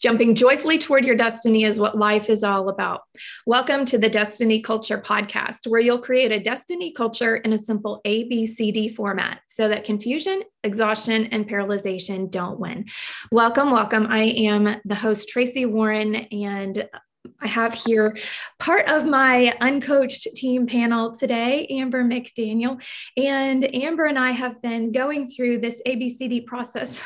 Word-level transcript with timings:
Jumping 0.00 0.36
joyfully 0.36 0.78
toward 0.78 1.04
your 1.04 1.16
destiny 1.16 1.64
is 1.64 1.80
what 1.80 1.98
life 1.98 2.30
is 2.30 2.44
all 2.44 2.68
about. 2.68 3.00
Welcome 3.46 3.84
to 3.86 3.98
the 3.98 4.08
Destiny 4.08 4.62
Culture 4.62 4.98
podcast, 4.98 5.66
where 5.66 5.80
you'll 5.80 5.98
create 5.98 6.30
a 6.30 6.38
destiny 6.38 6.92
culture 6.92 7.38
in 7.38 7.52
a 7.52 7.58
simple 7.58 8.00
ABCD 8.06 8.94
format 8.94 9.40
so 9.48 9.68
that 9.68 9.82
confusion, 9.82 10.42
exhaustion, 10.62 11.26
and 11.26 11.48
paralyzation 11.48 12.30
don't 12.30 12.60
win. 12.60 12.84
Welcome, 13.32 13.72
welcome. 13.72 14.06
I 14.08 14.22
am 14.22 14.80
the 14.84 14.94
host, 14.94 15.28
Tracy 15.30 15.66
Warren, 15.66 16.14
and 16.14 16.88
I 17.40 17.48
have 17.48 17.74
here 17.74 18.16
part 18.60 18.88
of 18.88 19.04
my 19.04 19.52
uncoached 19.60 20.32
team 20.36 20.68
panel 20.68 21.12
today, 21.12 21.66
Amber 21.70 22.04
McDaniel. 22.04 22.80
And 23.16 23.74
Amber 23.74 24.04
and 24.04 24.18
I 24.18 24.30
have 24.30 24.62
been 24.62 24.92
going 24.92 25.26
through 25.26 25.58
this 25.58 25.82
ABCD 25.84 26.46
process 26.46 27.00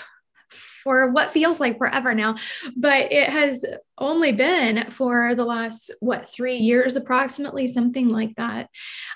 for 0.83 1.11
what 1.11 1.31
feels 1.31 1.61
like 1.61 1.79
forever 1.79 2.15
now, 2.15 2.37
but 2.77 3.13
it 3.13 3.29
has 3.29 3.65
only 3.99 4.33
been 4.33 4.91
for 4.91 5.35
the 5.35 5.45
last, 5.45 5.93
what, 6.01 6.29
three 6.29 6.57
years 6.57 6.97
approximately, 6.97 7.69
something 7.69 8.09
like 8.09 8.35
that. 8.37 8.69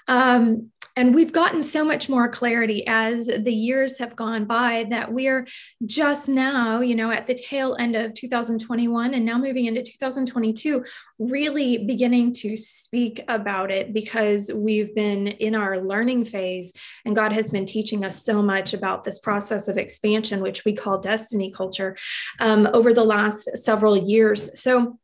Um, 0.08 0.70
and 0.98 1.14
we've 1.14 1.32
gotten 1.32 1.62
so 1.62 1.84
much 1.84 2.08
more 2.08 2.26
clarity 2.26 2.86
as 2.86 3.26
the 3.26 3.52
years 3.52 3.98
have 3.98 4.16
gone 4.16 4.46
by 4.46 4.86
that 4.88 5.12
we're 5.12 5.46
just 5.84 6.26
now, 6.26 6.80
you 6.80 6.94
know, 6.94 7.10
at 7.10 7.26
the 7.26 7.34
tail 7.34 7.76
end 7.78 7.94
of 7.94 8.14
2021 8.14 9.12
and 9.12 9.24
now 9.24 9.36
moving 9.36 9.66
into 9.66 9.82
2022, 9.82 10.82
really 11.18 11.84
beginning 11.84 12.32
to 12.32 12.56
speak 12.56 13.22
about 13.28 13.70
it 13.70 13.92
because 13.92 14.50
we've 14.54 14.94
been 14.94 15.26
in 15.26 15.54
our 15.54 15.82
learning 15.82 16.24
phase 16.24 16.72
and 17.04 17.14
God 17.14 17.30
has 17.32 17.50
been 17.50 17.66
teaching 17.66 18.02
us 18.02 18.24
so 18.24 18.40
much 18.40 18.72
about 18.72 19.04
this 19.04 19.18
process 19.18 19.68
of 19.68 19.76
expansion, 19.76 20.40
which 20.40 20.64
we 20.64 20.72
call 20.72 20.98
destiny 20.98 21.50
culture, 21.50 21.94
um, 22.38 22.66
over 22.72 22.94
the 22.94 23.04
last 23.04 23.54
several 23.56 23.98
years. 23.98 24.58
So, 24.58 24.98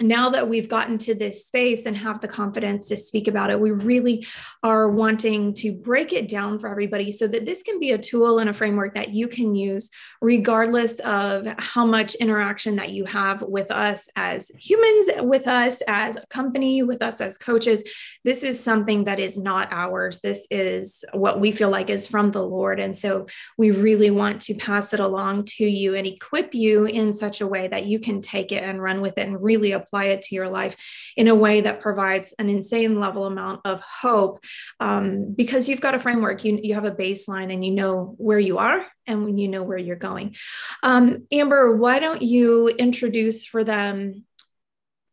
now 0.00 0.30
that 0.30 0.48
we've 0.48 0.68
gotten 0.68 0.96
to 0.98 1.14
this 1.14 1.46
space 1.46 1.86
and 1.86 1.96
have 1.96 2.20
the 2.20 2.28
confidence 2.28 2.88
to 2.88 2.96
speak 2.96 3.26
about 3.26 3.50
it, 3.50 3.58
we 3.58 3.72
really 3.72 4.26
are 4.62 4.88
wanting 4.88 5.54
to 5.54 5.72
break 5.72 6.12
it 6.12 6.28
down 6.28 6.58
for 6.58 6.68
everybody 6.68 7.10
so 7.10 7.26
that 7.26 7.44
this 7.44 7.62
can 7.62 7.80
be 7.80 7.90
a 7.90 7.98
tool 7.98 8.38
and 8.38 8.48
a 8.48 8.52
framework 8.52 8.94
that 8.94 9.10
you 9.10 9.26
can 9.26 9.54
use 9.54 9.90
regardless 10.20 11.00
of 11.00 11.46
how 11.58 11.84
much 11.84 12.14
interaction 12.16 12.76
that 12.76 12.90
you 12.90 13.04
have 13.04 13.42
with 13.42 13.70
us 13.70 14.08
as 14.14 14.50
humans, 14.58 15.08
with 15.20 15.48
us 15.48 15.80
as 15.88 16.16
a 16.16 16.26
company, 16.28 16.82
with 16.82 17.02
us 17.02 17.20
as 17.20 17.36
coaches. 17.36 17.82
This 18.24 18.42
is 18.42 18.62
something 18.62 19.04
that 19.04 19.18
is 19.18 19.36
not 19.36 19.68
ours. 19.72 20.20
This 20.20 20.46
is 20.50 21.04
what 21.12 21.40
we 21.40 21.50
feel 21.50 21.70
like 21.70 21.90
is 21.90 22.06
from 22.06 22.30
the 22.30 22.42
Lord. 22.42 22.78
And 22.78 22.96
so 22.96 23.26
we 23.56 23.72
really 23.72 24.10
want 24.10 24.40
to 24.42 24.54
pass 24.54 24.94
it 24.94 25.00
along 25.00 25.44
to 25.46 25.64
you 25.64 25.94
and 25.94 26.06
equip 26.06 26.54
you 26.54 26.84
in 26.84 27.12
such 27.12 27.40
a 27.40 27.46
way 27.46 27.66
that 27.68 27.86
you 27.86 27.98
can 27.98 28.20
take 28.20 28.52
it 28.52 28.62
and 28.62 28.82
run 28.82 29.00
with 29.00 29.18
it 29.18 29.26
and 29.26 29.42
really 29.42 29.72
apply 29.72 29.87
apply 29.88 30.06
it 30.06 30.22
to 30.22 30.34
your 30.34 30.48
life 30.48 30.76
in 31.16 31.28
a 31.28 31.34
way 31.34 31.62
that 31.62 31.80
provides 31.80 32.34
an 32.38 32.48
insane 32.48 33.00
level 33.00 33.24
amount 33.24 33.60
of 33.64 33.80
hope 33.80 34.44
um, 34.80 35.34
because 35.34 35.68
you've 35.68 35.80
got 35.80 35.94
a 35.94 35.98
framework. 35.98 36.44
You, 36.44 36.60
you 36.62 36.74
have 36.74 36.84
a 36.84 36.92
baseline 36.94 37.52
and 37.52 37.64
you 37.64 37.72
know 37.72 38.14
where 38.18 38.38
you 38.38 38.58
are 38.58 38.86
and 39.06 39.24
when 39.24 39.38
you 39.38 39.48
know 39.48 39.62
where 39.62 39.78
you're 39.78 39.96
going. 39.96 40.36
Um, 40.82 41.26
amber 41.32 41.76
why 41.76 41.98
don't 41.98 42.22
you 42.22 42.68
introduce 42.68 43.46
for 43.46 43.64
them 43.64 44.24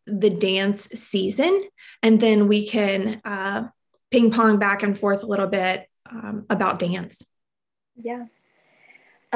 the 0.05 0.29
dance 0.29 0.87
season 0.93 1.63
and 2.03 2.19
then 2.19 2.47
we 2.47 2.67
can 2.67 3.21
uh, 3.25 3.67
ping 4.11 4.31
pong 4.31 4.59
back 4.59 4.83
and 4.83 4.97
forth 4.97 5.23
a 5.23 5.27
little 5.27 5.47
bit 5.47 5.87
um, 6.09 6.45
about 6.49 6.79
dance? 6.79 7.23
Yeah 7.95 8.25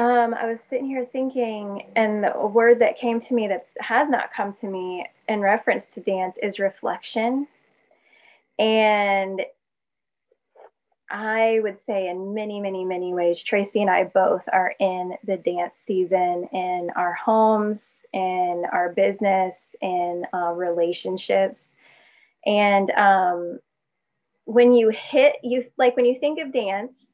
um, 0.00 0.32
I 0.32 0.46
was 0.46 0.62
sitting 0.62 0.86
here 0.86 1.04
thinking, 1.04 1.90
and 1.94 2.24
a 2.24 2.46
word 2.46 2.78
that 2.78 2.98
came 2.98 3.20
to 3.20 3.34
me 3.34 3.48
that 3.48 3.66
has 3.80 4.08
not 4.08 4.32
come 4.32 4.50
to 4.54 4.66
me 4.66 5.06
in 5.28 5.40
reference 5.40 5.90
to 5.90 6.00
dance 6.00 6.38
is 6.42 6.58
reflection. 6.58 7.46
And 8.58 9.42
I 11.10 11.60
would 11.62 11.78
say, 11.78 12.08
in 12.08 12.32
many, 12.32 12.60
many, 12.60 12.82
many 12.82 13.12
ways, 13.12 13.42
Tracy 13.42 13.82
and 13.82 13.90
I 13.90 14.04
both 14.04 14.40
are 14.50 14.74
in 14.80 15.16
the 15.24 15.36
dance 15.36 15.76
season 15.76 16.48
in 16.50 16.88
our 16.96 17.12
homes, 17.12 18.06
in 18.14 18.64
our 18.72 18.94
business, 18.94 19.76
in 19.82 20.24
uh, 20.32 20.52
relationships. 20.52 21.76
And 22.46 22.90
um, 22.92 23.58
when 24.46 24.72
you 24.72 24.88
hit, 24.88 25.34
you 25.42 25.66
like 25.76 25.94
when 25.94 26.06
you 26.06 26.18
think 26.18 26.38
of 26.40 26.54
dance, 26.54 27.12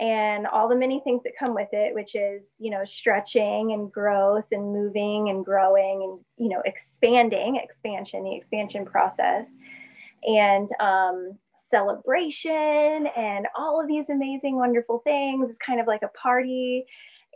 and 0.00 0.46
all 0.46 0.68
the 0.68 0.76
many 0.76 1.00
things 1.00 1.22
that 1.22 1.32
come 1.38 1.54
with 1.54 1.68
it 1.72 1.94
which 1.94 2.16
is 2.16 2.54
you 2.58 2.70
know 2.70 2.84
stretching 2.84 3.72
and 3.72 3.92
growth 3.92 4.46
and 4.50 4.72
moving 4.72 5.28
and 5.28 5.44
growing 5.44 6.02
and 6.02 6.20
you 6.36 6.48
know 6.48 6.60
expanding 6.64 7.56
expansion 7.56 8.24
the 8.24 8.34
expansion 8.34 8.84
process. 8.84 9.54
And 10.26 10.68
um, 10.80 11.38
celebration 11.58 13.08
and 13.16 13.46
all 13.56 13.80
of 13.80 13.88
these 13.88 14.10
amazing 14.10 14.56
wonderful 14.56 15.00
things. 15.04 15.48
It's 15.48 15.58
kind 15.58 15.80
of 15.80 15.86
like 15.86 16.02
a 16.02 16.08
party. 16.08 16.84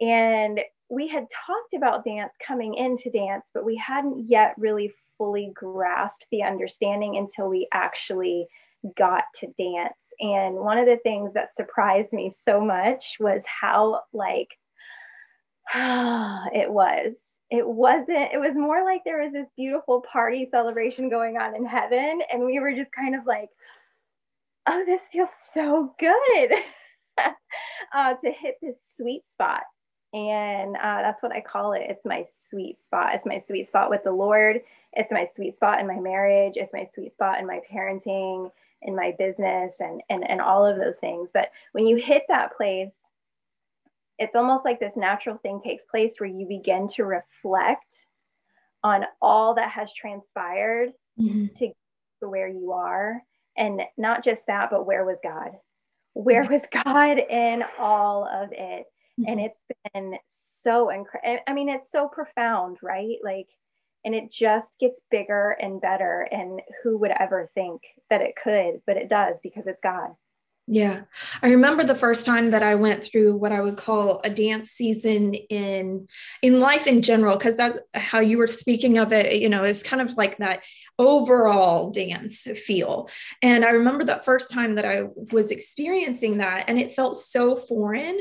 And 0.00 0.60
we 0.90 1.08
had 1.08 1.26
talked 1.46 1.74
about 1.74 2.04
dance 2.04 2.32
coming 2.46 2.74
into 2.74 3.10
dance 3.10 3.50
but 3.52 3.64
we 3.64 3.76
hadn't 3.76 4.26
yet 4.28 4.54
really 4.56 4.92
fully 5.18 5.50
grasped 5.54 6.24
the 6.30 6.42
understanding 6.42 7.16
until 7.16 7.48
we 7.48 7.68
actually 7.72 8.46
got 8.96 9.24
to 9.36 9.46
dance. 9.58 10.12
And 10.20 10.56
one 10.56 10.78
of 10.78 10.86
the 10.86 10.98
things 11.02 11.34
that 11.34 11.54
surprised 11.54 12.12
me 12.12 12.30
so 12.30 12.60
much 12.60 13.16
was 13.18 13.44
how, 13.46 14.02
like, 14.12 14.48
it 15.74 16.70
was. 16.70 17.38
It 17.50 17.66
wasn't, 17.66 18.32
it 18.32 18.38
was 18.40 18.54
more 18.54 18.84
like 18.84 19.02
there 19.04 19.22
was 19.22 19.32
this 19.32 19.50
beautiful 19.56 20.02
party 20.02 20.46
celebration 20.50 21.08
going 21.08 21.36
on 21.36 21.56
in 21.56 21.64
heaven. 21.64 22.20
And 22.32 22.44
we 22.44 22.60
were 22.60 22.74
just 22.74 22.92
kind 22.92 23.14
of 23.14 23.26
like, 23.26 23.48
oh, 24.66 24.84
this 24.86 25.02
feels 25.12 25.30
so 25.52 25.94
good 25.98 26.52
uh, 27.94 28.14
to 28.14 28.30
hit 28.30 28.56
this 28.62 28.80
sweet 28.96 29.26
spot. 29.26 29.62
And 30.14 30.76
uh, 30.76 31.02
that's 31.02 31.22
what 31.22 31.32
I 31.32 31.42
call 31.42 31.72
it. 31.72 31.82
It's 31.88 32.06
my 32.06 32.24
sweet 32.30 32.78
spot. 32.78 33.14
It's 33.14 33.26
my 33.26 33.38
sweet 33.38 33.68
spot 33.68 33.90
with 33.90 34.04
the 34.04 34.12
Lord. 34.12 34.60
It's 34.94 35.12
my 35.12 35.24
sweet 35.24 35.54
spot 35.54 35.80
in 35.80 35.86
my 35.86 36.00
marriage. 36.00 36.54
It's 36.56 36.72
my 36.72 36.84
sweet 36.84 37.12
spot 37.12 37.40
in 37.40 37.46
my 37.46 37.60
parenting 37.70 38.50
in 38.82 38.94
my 38.94 39.12
business 39.18 39.80
and, 39.80 40.02
and, 40.08 40.28
and 40.28 40.40
all 40.40 40.64
of 40.64 40.78
those 40.78 40.98
things. 40.98 41.30
But 41.32 41.50
when 41.72 41.86
you 41.86 41.96
hit 41.96 42.22
that 42.28 42.56
place, 42.56 43.10
it's 44.18 44.36
almost 44.36 44.64
like 44.64 44.80
this 44.80 44.96
natural 44.96 45.36
thing 45.36 45.60
takes 45.62 45.84
place 45.84 46.16
where 46.18 46.28
you 46.28 46.46
begin 46.46 46.88
to 46.88 47.04
reflect 47.04 48.02
on 48.82 49.04
all 49.20 49.54
that 49.54 49.70
has 49.70 49.92
transpired 49.92 50.90
mm-hmm. 51.18 51.46
to 51.56 51.72
where 52.20 52.48
you 52.48 52.72
are. 52.72 53.22
And 53.56 53.82
not 53.96 54.24
just 54.24 54.46
that, 54.46 54.70
but 54.70 54.86
where 54.86 55.04
was 55.04 55.18
God? 55.22 55.50
Where 56.14 56.44
was 56.44 56.66
God 56.84 57.18
in 57.18 57.64
all 57.78 58.26
of 58.26 58.50
it? 58.52 58.86
Mm-hmm. 59.18 59.24
And 59.26 59.40
it's 59.40 59.64
been 59.92 60.14
so 60.28 60.90
incredible. 60.90 61.42
I 61.46 61.52
mean, 61.52 61.68
it's 61.68 61.90
so 61.90 62.08
profound, 62.08 62.78
right? 62.82 63.16
Like, 63.22 63.48
and 64.08 64.14
it 64.14 64.32
just 64.32 64.78
gets 64.80 65.02
bigger 65.10 65.50
and 65.60 65.82
better 65.82 66.26
and 66.32 66.62
who 66.82 66.96
would 66.96 67.10
ever 67.20 67.50
think 67.54 67.82
that 68.08 68.22
it 68.22 68.32
could 68.42 68.80
but 68.86 68.96
it 68.96 69.10
does 69.10 69.38
because 69.42 69.66
it's 69.66 69.82
god. 69.82 70.12
Yeah. 70.70 71.04
I 71.42 71.48
remember 71.48 71.82
the 71.82 71.94
first 71.94 72.24
time 72.24 72.50
that 72.52 72.62
i 72.62 72.74
went 72.74 73.04
through 73.04 73.36
what 73.36 73.52
i 73.52 73.60
would 73.60 73.76
call 73.76 74.22
a 74.24 74.30
dance 74.30 74.70
season 74.70 75.34
in 75.34 76.08
in 76.40 76.58
life 76.58 76.86
in 76.86 77.02
general 77.02 77.36
because 77.36 77.56
that's 77.56 77.78
how 77.92 78.20
you 78.20 78.38
were 78.38 78.46
speaking 78.46 78.96
of 78.96 79.12
it 79.12 79.40
you 79.42 79.50
know 79.50 79.62
it's 79.62 79.82
kind 79.82 80.00
of 80.00 80.16
like 80.16 80.38
that 80.38 80.62
overall 80.98 81.90
dance 81.90 82.46
feel. 82.66 83.10
And 83.42 83.62
i 83.62 83.70
remember 83.70 84.04
that 84.04 84.24
first 84.24 84.50
time 84.50 84.76
that 84.76 84.86
i 84.86 85.02
was 85.32 85.50
experiencing 85.50 86.38
that 86.38 86.64
and 86.66 86.78
it 86.78 86.92
felt 86.92 87.18
so 87.18 87.56
foreign 87.56 88.20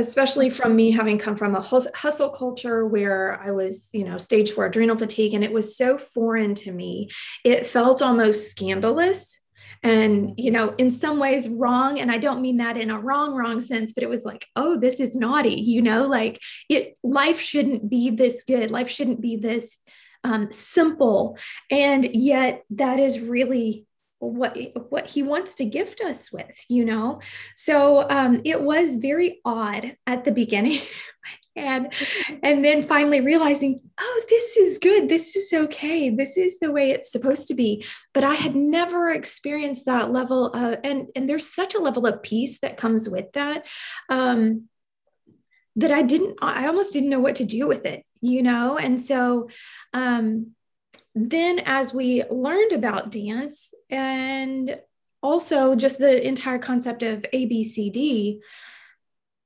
especially 0.00 0.50
from 0.50 0.74
me 0.74 0.90
having 0.90 1.18
come 1.18 1.36
from 1.36 1.54
a 1.54 1.62
hustle 1.62 2.30
culture 2.30 2.86
where 2.86 3.40
I 3.40 3.52
was, 3.52 3.88
you 3.92 4.04
know, 4.04 4.18
stage 4.18 4.50
four 4.50 4.66
adrenal 4.66 4.98
fatigue, 4.98 5.34
and 5.34 5.44
it 5.44 5.52
was 5.52 5.76
so 5.76 5.98
foreign 5.98 6.54
to 6.56 6.72
me. 6.72 7.10
It 7.44 7.66
felt 7.66 8.02
almost 8.02 8.50
scandalous 8.50 9.38
and 9.82 10.34
you 10.36 10.50
know 10.50 10.74
in 10.76 10.90
some 10.90 11.18
ways 11.18 11.48
wrong 11.48 11.98
and 11.98 12.10
i 12.10 12.18
don't 12.18 12.42
mean 12.42 12.58
that 12.58 12.76
in 12.76 12.90
a 12.90 13.00
wrong 13.00 13.34
wrong 13.34 13.62
sense 13.62 13.94
but 13.94 14.02
it 14.02 14.10
was 14.10 14.26
like 14.26 14.46
oh 14.54 14.78
this 14.78 15.00
is 15.00 15.16
naughty 15.16 15.54
you 15.54 15.80
know 15.80 16.06
like 16.06 16.38
it 16.68 16.98
life 17.02 17.40
shouldn't 17.40 17.88
be 17.88 18.10
this 18.10 18.44
good 18.44 18.70
life 18.70 18.90
shouldn't 18.90 19.22
be 19.22 19.36
this 19.36 19.78
um, 20.22 20.52
simple 20.52 21.38
and 21.70 22.04
yet 22.14 22.62
that 22.70 23.00
is 23.00 23.20
really 23.20 23.86
what 24.20 24.56
what 24.90 25.06
he 25.06 25.22
wants 25.22 25.54
to 25.56 25.64
gift 25.64 26.00
us 26.00 26.32
with 26.32 26.64
you 26.68 26.84
know? 26.84 27.20
So 27.56 28.08
um, 28.08 28.42
it 28.44 28.60
was 28.60 28.96
very 28.96 29.40
odd 29.44 29.96
at 30.06 30.24
the 30.24 30.32
beginning 30.32 30.80
and 31.56 31.92
and 32.42 32.64
then 32.64 32.86
finally 32.86 33.20
realizing 33.20 33.80
oh 33.98 34.22
this 34.28 34.56
is 34.56 34.78
good. 34.78 35.08
This 35.08 35.34
is 35.36 35.52
okay. 35.52 36.10
This 36.10 36.36
is 36.36 36.58
the 36.58 36.70
way 36.70 36.90
it's 36.90 37.10
supposed 37.10 37.48
to 37.48 37.54
be. 37.54 37.84
But 38.14 38.24
i 38.24 38.34
had 38.34 38.54
never 38.54 39.10
experienced 39.10 39.86
that 39.86 40.12
level 40.12 40.46
of 40.46 40.78
and 40.84 41.08
and 41.16 41.28
there's 41.28 41.46
such 41.46 41.74
a 41.74 41.80
level 41.80 42.06
of 42.06 42.22
peace 42.22 42.60
that 42.60 42.76
comes 42.76 43.08
with 43.08 43.32
that 43.32 43.64
um 44.08 44.68
that 45.76 45.90
i 45.92 46.02
didn't 46.02 46.36
i 46.42 46.66
almost 46.66 46.92
didn't 46.92 47.10
know 47.10 47.20
what 47.20 47.36
to 47.36 47.44
do 47.44 47.66
with 47.66 47.86
it 47.86 48.04
you 48.20 48.42
know? 48.42 48.78
And 48.78 49.00
so, 49.00 49.48
um, 49.92 50.52
then 51.14 51.60
as 51.60 51.92
we 51.92 52.24
learned 52.30 52.72
about 52.72 53.10
dance 53.10 53.74
and 53.88 54.78
also 55.22 55.74
just 55.74 55.98
the 55.98 56.26
entire 56.26 56.58
concept 56.58 57.02
of 57.02 57.24
ABCD, 57.34 58.38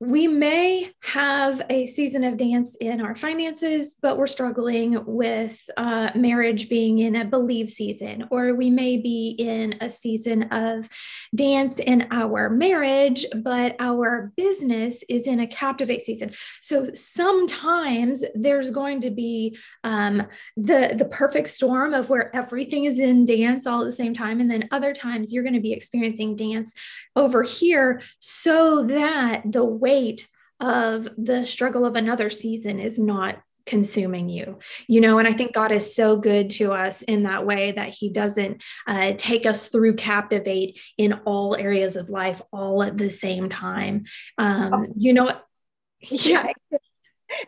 we 0.01 0.27
may 0.27 0.91
have 1.03 1.61
a 1.69 1.85
season 1.85 2.25
of 2.25 2.35
dance 2.35 2.75
in 2.75 2.99
our 2.99 3.15
finances, 3.15 3.95
but 4.01 4.17
we're 4.17 4.27
struggling 4.27 5.01
with 5.05 5.57
uh, 5.77 6.11
marriage 6.15 6.67
being 6.67 6.99
in 6.99 7.15
a 7.15 7.23
believe 7.23 7.69
season, 7.69 8.27
or 8.29 8.55
we 8.55 8.69
may 8.69 8.97
be 8.97 9.29
in 9.39 9.75
a 9.79 9.89
season 9.89 10.43
of 10.51 10.89
dance 11.33 11.79
in 11.79 12.09
our 12.11 12.49
marriage, 12.49 13.25
but 13.41 13.77
our 13.79 14.33
business 14.35 15.01
is 15.07 15.27
in 15.27 15.39
a 15.39 15.47
captivate 15.47 16.01
season. 16.01 16.33
So 16.61 16.83
sometimes 16.93 18.25
there's 18.35 18.71
going 18.71 18.99
to 19.01 19.11
be 19.11 19.57
um, 19.85 20.27
the 20.57 20.93
the 20.97 21.05
perfect 21.05 21.47
storm 21.47 21.93
of 21.93 22.09
where 22.09 22.35
everything 22.35 22.83
is 22.83 22.99
in 22.99 23.25
dance 23.25 23.65
all 23.65 23.81
at 23.81 23.85
the 23.85 23.91
same 23.93 24.13
time, 24.13 24.41
and 24.41 24.51
then 24.51 24.67
other 24.71 24.93
times 24.93 25.31
you're 25.31 25.43
going 25.43 25.53
to 25.53 25.61
be 25.61 25.71
experiencing 25.71 26.35
dance 26.35 26.73
over 27.15 27.43
here, 27.43 28.01
so 28.19 28.83
that 28.83 29.43
the 29.45 29.63
weight 29.85 30.27
of 30.59 31.09
the 31.17 31.45
struggle 31.45 31.85
of 31.85 31.95
another 31.95 32.29
season 32.29 32.79
is 32.79 32.97
not 32.97 33.41
consuming 33.65 34.29
you 34.29 34.59
you 34.87 35.01
know? 35.01 35.17
And 35.17 35.27
i 35.27 35.33
think 35.33 35.53
god 35.53 35.71
is 35.71 35.95
so 35.95 36.17
good 36.17 36.49
to 36.51 36.71
us 36.71 37.01
in 37.01 37.23
that 37.23 37.45
way 37.45 37.71
that 37.71 37.89
he 37.89 38.09
doesn't 38.09 38.61
uh, 38.87 39.13
take 39.17 39.45
us 39.45 39.69
through 39.69 39.95
captivate 39.95 40.79
in 40.97 41.13
all 41.25 41.55
areas 41.55 41.95
of 41.95 42.09
life 42.09 42.41
all 42.51 42.83
at 42.83 42.97
the 42.97 43.09
same 43.09 43.49
time. 43.49 44.05
Um, 44.37 44.85
you 44.95 45.13
know 45.13 45.27
yeah. 46.27 46.47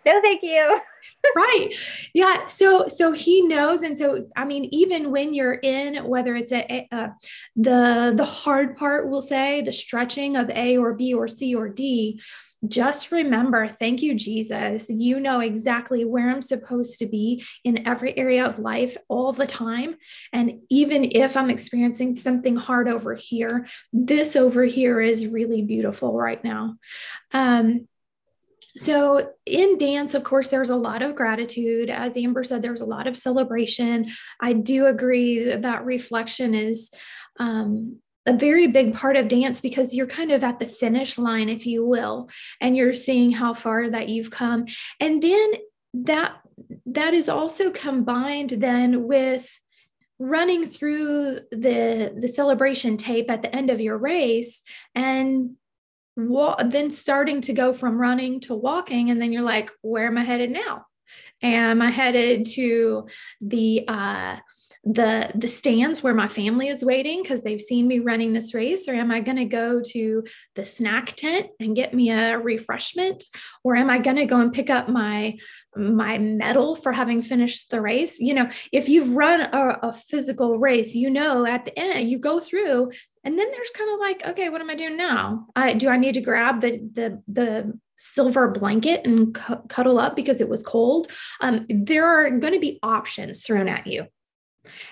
No 0.05 0.21
thank 0.21 0.41
you 0.43 0.79
right. 1.35 1.69
Yeah 2.13 2.45
so 2.47 2.87
so 2.87 3.11
he 3.11 3.41
knows 3.41 3.83
and 3.83 3.97
so 3.97 4.27
i 4.35 4.45
mean 4.45 4.65
even 4.71 5.11
when 5.11 5.33
you're 5.33 5.53
in 5.53 6.05
whether 6.07 6.35
it's 6.35 6.51
a, 6.51 6.87
a, 6.91 7.11
the 7.55 8.13
the 8.15 8.25
hard 8.25 8.77
part 8.77 9.09
we'll 9.09 9.21
say 9.21 9.61
the 9.61 9.73
stretching 9.73 10.35
of 10.35 10.49
a 10.49 10.77
or 10.77 10.93
b 10.93 11.13
or 11.13 11.27
c 11.27 11.55
or 11.55 11.69
d 11.69 12.19
just 12.67 13.11
remember 13.11 13.67
thank 13.67 14.01
you 14.01 14.15
jesus. 14.15 14.89
You 14.89 15.19
know 15.19 15.41
exactly 15.41 16.05
where 16.05 16.29
i'm 16.29 16.41
supposed 16.41 16.99
to 16.99 17.05
be 17.05 17.43
in 17.63 17.87
every 17.87 18.17
area 18.17 18.45
of 18.45 18.57
life 18.59 18.97
all 19.07 19.31
the 19.31 19.47
time. 19.47 19.95
And 20.33 20.61
even 20.69 21.09
if 21.11 21.37
i'm 21.37 21.49
experiencing 21.49 22.15
something 22.15 22.55
hard 22.55 22.87
over 22.87 23.13
here 23.13 23.67
this 23.93 24.35
over 24.35 24.63
here 24.63 24.99
is 25.01 25.27
really 25.27 25.61
beautiful 25.61 26.17
right 26.17 26.43
now. 26.43 26.77
Um 27.31 27.87
so, 28.77 29.31
in 29.45 29.77
dance, 29.77 30.13
of 30.13 30.24
course, 30.24 30.50
there's 30.50 30.69
a 30.69 30.75
lot 30.75 31.01
of 31.01 31.15
gratitude. 31.15 31.89
As 31.89 32.15
Amber 32.15 32.44
said, 32.44 32.62
there's 32.62 32.81
a 32.81 32.85
lot 32.85 33.07
of 33.07 33.18
celebration. 33.18 34.12
I 34.39 34.53
do 34.53 34.85
agree 34.85 35.56
that, 35.56 35.85
reflection 35.85 36.53
is 36.53 36.91
um, 37.39 37.97
a 38.27 38.33
very 38.33 38.68
big 38.68 38.94
part 38.94 39.15
of 39.15 39.29
dance 39.29 39.62
because 39.62 39.95
you're 39.95 40.06
kind 40.06 40.31
of 40.31 40.44
at 40.44 40.59
the 40.59 40.68
finish 40.68 41.18
line, 41.18 41.50
if 41.50 41.65
you 41.65 41.85
will, 41.85 42.29
and 42.62 42.77
you're 42.77 42.94
seeing 42.94 43.31
how 43.31 43.53
far 43.53 43.89
that 43.89 44.09
you've 44.09 44.31
come. 44.31 44.65
And 45.00 45.21
then 45.23 45.53
that 45.94 46.35
that 46.85 47.13
is 47.13 47.30
also 47.30 47.71
combined 47.71 48.51
then 48.51 49.07
with 49.07 49.50
running 50.19 50.65
through 50.65 51.39
the 51.51 52.13
the 52.15 52.27
celebration 52.27 52.97
tape 52.97 53.31
at 53.31 53.41
the 53.41 53.56
end 53.56 53.69
of 53.69 53.80
your 53.80 53.97
race 53.97 54.62
and 54.94 55.56
then 56.17 56.89
starting 56.91 57.41
to 57.41 57.53
go 57.53 57.73
from 57.73 57.99
running 57.99 58.39
to 58.41 58.55
walking 58.55 59.11
and 59.11 59.21
then 59.21 59.31
you're 59.31 59.43
like 59.43 59.69
where 59.81 60.07
am 60.07 60.17
i 60.17 60.23
headed 60.23 60.51
now? 60.51 60.85
Am 61.43 61.81
i 61.81 61.91
headed 61.91 62.47
to 62.47 63.07
the 63.41 63.85
uh 63.87 64.37
the 64.83 65.29
the 65.35 65.47
stands 65.47 66.01
where 66.01 66.13
my 66.13 66.29
family 66.29 66.69
is 66.69 66.83
waiting 66.83 67.21
because 67.21 67.41
they've 67.41 67.61
seen 67.61 67.87
me 67.87 67.99
running 67.99 68.31
this 68.31 68.53
race 68.53 68.87
or 68.87 68.93
am 68.93 69.11
i 69.11 69.19
going 69.19 69.37
to 69.37 69.45
go 69.45 69.81
to 69.85 70.23
the 70.55 70.63
snack 70.63 71.13
tent 71.15 71.47
and 71.59 71.75
get 71.75 71.93
me 71.93 72.09
a 72.09 72.39
refreshment? 72.39 73.23
Or 73.63 73.75
am 73.75 73.89
i 73.89 73.99
going 73.99 74.15
to 74.15 74.25
go 74.25 74.39
and 74.39 74.53
pick 74.53 74.69
up 74.69 74.87
my 74.87 75.37
my 75.75 76.17
medal 76.17 76.75
for 76.75 76.91
having 76.91 77.21
finished 77.21 77.69
the 77.69 77.81
race? 77.81 78.19
You 78.19 78.33
know 78.33 78.49
if 78.71 78.87
you've 78.89 79.15
run 79.15 79.41
a, 79.41 79.79
a 79.89 79.93
physical 79.93 80.57
race 80.57 80.95
you 80.95 81.09
know 81.09 81.45
at 81.45 81.65
the 81.65 81.77
end 81.77 82.09
you 82.09 82.17
go 82.17 82.39
through 82.39 82.91
and 83.27 83.38
then 83.38 83.51
there's 83.51 83.71
kind 83.71 83.91
of 83.91 84.00
like, 84.00 84.25
okay, 84.25 84.47
what 84.47 84.62
am 84.62 84.69
I 84.69 84.75
doing 84.75 84.95
now? 84.95 85.47
I 85.53 85.74
do 85.74 85.89
I 85.89 85.97
need 85.97 86.13
to 86.13 86.21
grab 86.21 86.62
the 86.62 86.77
the 86.94 87.21
the 87.27 87.77
silver 87.97 88.47
blanket 88.47 89.06
and 89.06 89.35
cu- 89.35 89.68
cuddle 89.68 90.00
up 90.00 90.15
because 90.15 90.39
it 90.39 90.47
was 90.47 90.63
cold? 90.63 91.12
Um, 91.41 91.65
there 91.68 92.06
are 92.06 92.29
going 92.29 92.53
to 92.53 92.59
be 92.59 92.79
options 92.81 93.44
thrown 93.44 93.68
at 93.68 93.85
you, 93.85 94.06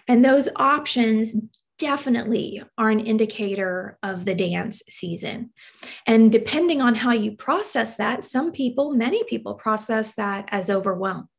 and 0.09 0.23
those 0.23 0.49
options 0.57 1.33
definitely 1.79 2.61
are 2.77 2.89
an 2.89 2.99
indicator 2.99 3.97
of 4.03 4.25
the 4.25 4.35
dance 4.35 4.83
season. 4.89 5.51
And 6.05 6.29
depending 6.29 6.81
on 6.81 6.93
how 6.93 7.13
you 7.13 7.37
process 7.37 7.95
that, 7.95 8.25
some 8.25 8.51
people, 8.51 8.91
many 8.91 9.23
people 9.23 9.53
process 9.53 10.15
that 10.15 10.49
as 10.51 10.69
overwhelm. 10.69 11.29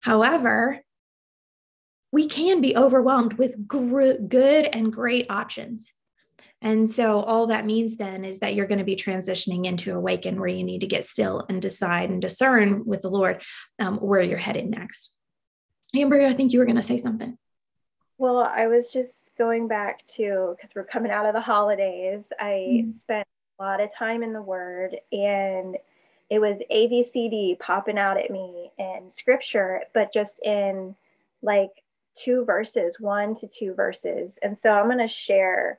However, 0.00 0.80
we 2.16 2.26
can 2.26 2.62
be 2.62 2.74
overwhelmed 2.74 3.34
with 3.34 3.68
gr- 3.68 4.14
good 4.26 4.64
and 4.64 4.90
great 4.90 5.26
options. 5.28 5.92
And 6.62 6.88
so, 6.88 7.20
all 7.20 7.48
that 7.48 7.66
means 7.66 7.96
then 7.96 8.24
is 8.24 8.38
that 8.38 8.54
you're 8.54 8.66
going 8.66 8.78
to 8.78 8.86
be 8.86 8.96
transitioning 8.96 9.66
into 9.66 9.94
awaken 9.94 10.40
where 10.40 10.48
you 10.48 10.64
need 10.64 10.80
to 10.80 10.86
get 10.86 11.04
still 11.04 11.44
and 11.50 11.60
decide 11.60 12.08
and 12.08 12.22
discern 12.22 12.86
with 12.86 13.02
the 13.02 13.10
Lord 13.10 13.42
um, 13.78 13.98
where 13.98 14.22
you're 14.22 14.38
headed 14.38 14.66
next. 14.66 15.14
Amber, 15.94 16.22
I 16.22 16.32
think 16.32 16.54
you 16.54 16.58
were 16.58 16.64
going 16.64 16.76
to 16.76 16.82
say 16.82 16.96
something. 16.96 17.36
Well, 18.16 18.38
I 18.38 18.66
was 18.66 18.88
just 18.88 19.28
going 19.36 19.68
back 19.68 20.02
to 20.16 20.54
because 20.56 20.74
we're 20.74 20.84
coming 20.84 21.12
out 21.12 21.26
of 21.26 21.34
the 21.34 21.42
holidays. 21.42 22.32
I 22.40 22.66
mm-hmm. 22.66 22.90
spent 22.92 23.28
a 23.60 23.62
lot 23.62 23.82
of 23.82 23.94
time 23.94 24.22
in 24.22 24.32
the 24.32 24.40
Word 24.40 24.96
and 25.12 25.76
it 26.30 26.38
was 26.38 26.62
ABCD 26.72 27.58
popping 27.58 27.98
out 27.98 28.16
at 28.16 28.30
me 28.30 28.70
in 28.78 29.10
scripture, 29.10 29.82
but 29.92 30.14
just 30.14 30.40
in 30.42 30.96
like 31.42 31.82
two 32.16 32.44
verses, 32.44 32.98
one 32.98 33.34
to 33.36 33.48
two 33.48 33.74
verses. 33.74 34.38
And 34.42 34.56
so 34.56 34.70
I'm 34.70 34.86
going 34.86 34.98
to 34.98 35.08
share 35.08 35.78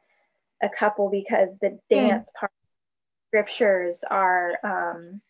a 0.62 0.70
couple 0.70 1.10
because 1.10 1.58
the 1.60 1.80
dance 1.90 2.32
part 2.38 2.52
scriptures 3.30 4.04
are 4.10 4.54
um, 4.64 5.22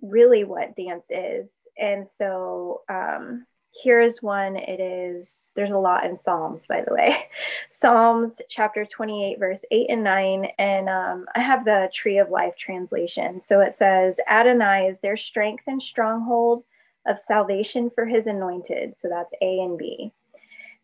really 0.00 0.44
what 0.44 0.76
dance 0.76 1.06
is. 1.10 1.66
And 1.78 2.06
so 2.06 2.82
um, 2.88 3.46
here's 3.82 4.22
one. 4.22 4.56
It 4.56 4.80
is, 4.80 5.50
there's 5.54 5.70
a 5.70 5.78
lot 5.78 6.04
in 6.04 6.16
Psalms, 6.16 6.66
by 6.66 6.82
the 6.86 6.94
way. 6.94 7.24
Psalms 7.70 8.40
chapter 8.48 8.84
28, 8.84 9.38
verse 9.38 9.64
8 9.70 9.86
and 9.90 10.04
9. 10.04 10.46
And 10.58 10.88
um, 10.88 11.26
I 11.34 11.40
have 11.40 11.64
the 11.64 11.90
Tree 11.92 12.18
of 12.18 12.30
Life 12.30 12.56
translation. 12.56 13.40
So 13.40 13.60
it 13.60 13.72
says, 13.72 14.18
Adonai 14.28 14.88
is 14.88 15.00
their 15.00 15.16
strength 15.16 15.64
and 15.66 15.82
stronghold 15.82 16.64
of 17.06 17.18
salvation 17.18 17.90
for 17.94 18.06
his 18.06 18.26
anointed. 18.26 18.96
So 18.96 19.08
that's 19.08 19.34
A 19.42 19.60
and 19.60 19.76
B. 19.78 20.12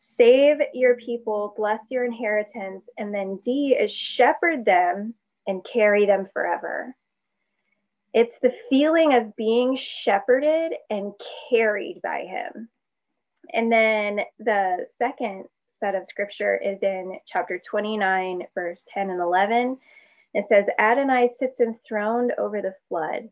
Save 0.00 0.58
your 0.74 0.96
people, 0.96 1.54
bless 1.56 1.90
your 1.90 2.04
inheritance. 2.04 2.88
And 2.98 3.14
then 3.14 3.40
D 3.44 3.76
is 3.78 3.92
shepherd 3.92 4.64
them 4.64 5.14
and 5.46 5.64
carry 5.64 6.06
them 6.06 6.28
forever. 6.32 6.94
It's 8.14 8.38
the 8.38 8.54
feeling 8.70 9.14
of 9.14 9.36
being 9.36 9.76
shepherded 9.76 10.72
and 10.88 11.12
carried 11.50 12.00
by 12.02 12.20
him. 12.22 12.68
And 13.52 13.70
then 13.70 14.20
the 14.38 14.86
second 14.88 15.44
set 15.66 15.94
of 15.94 16.06
scripture 16.06 16.56
is 16.56 16.82
in 16.82 17.18
chapter 17.26 17.60
29, 17.64 18.42
verse 18.54 18.84
10 18.92 19.10
and 19.10 19.20
11. 19.20 19.78
It 20.34 20.44
says, 20.46 20.66
Adonai 20.78 21.28
sits 21.28 21.60
enthroned 21.60 22.32
over 22.38 22.60
the 22.60 22.74
flood. 22.88 23.30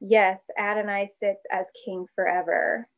Yes, 0.00 0.50
Adonai 0.58 1.06
sits 1.06 1.44
as 1.50 1.66
king 1.84 2.06
forever. 2.14 2.88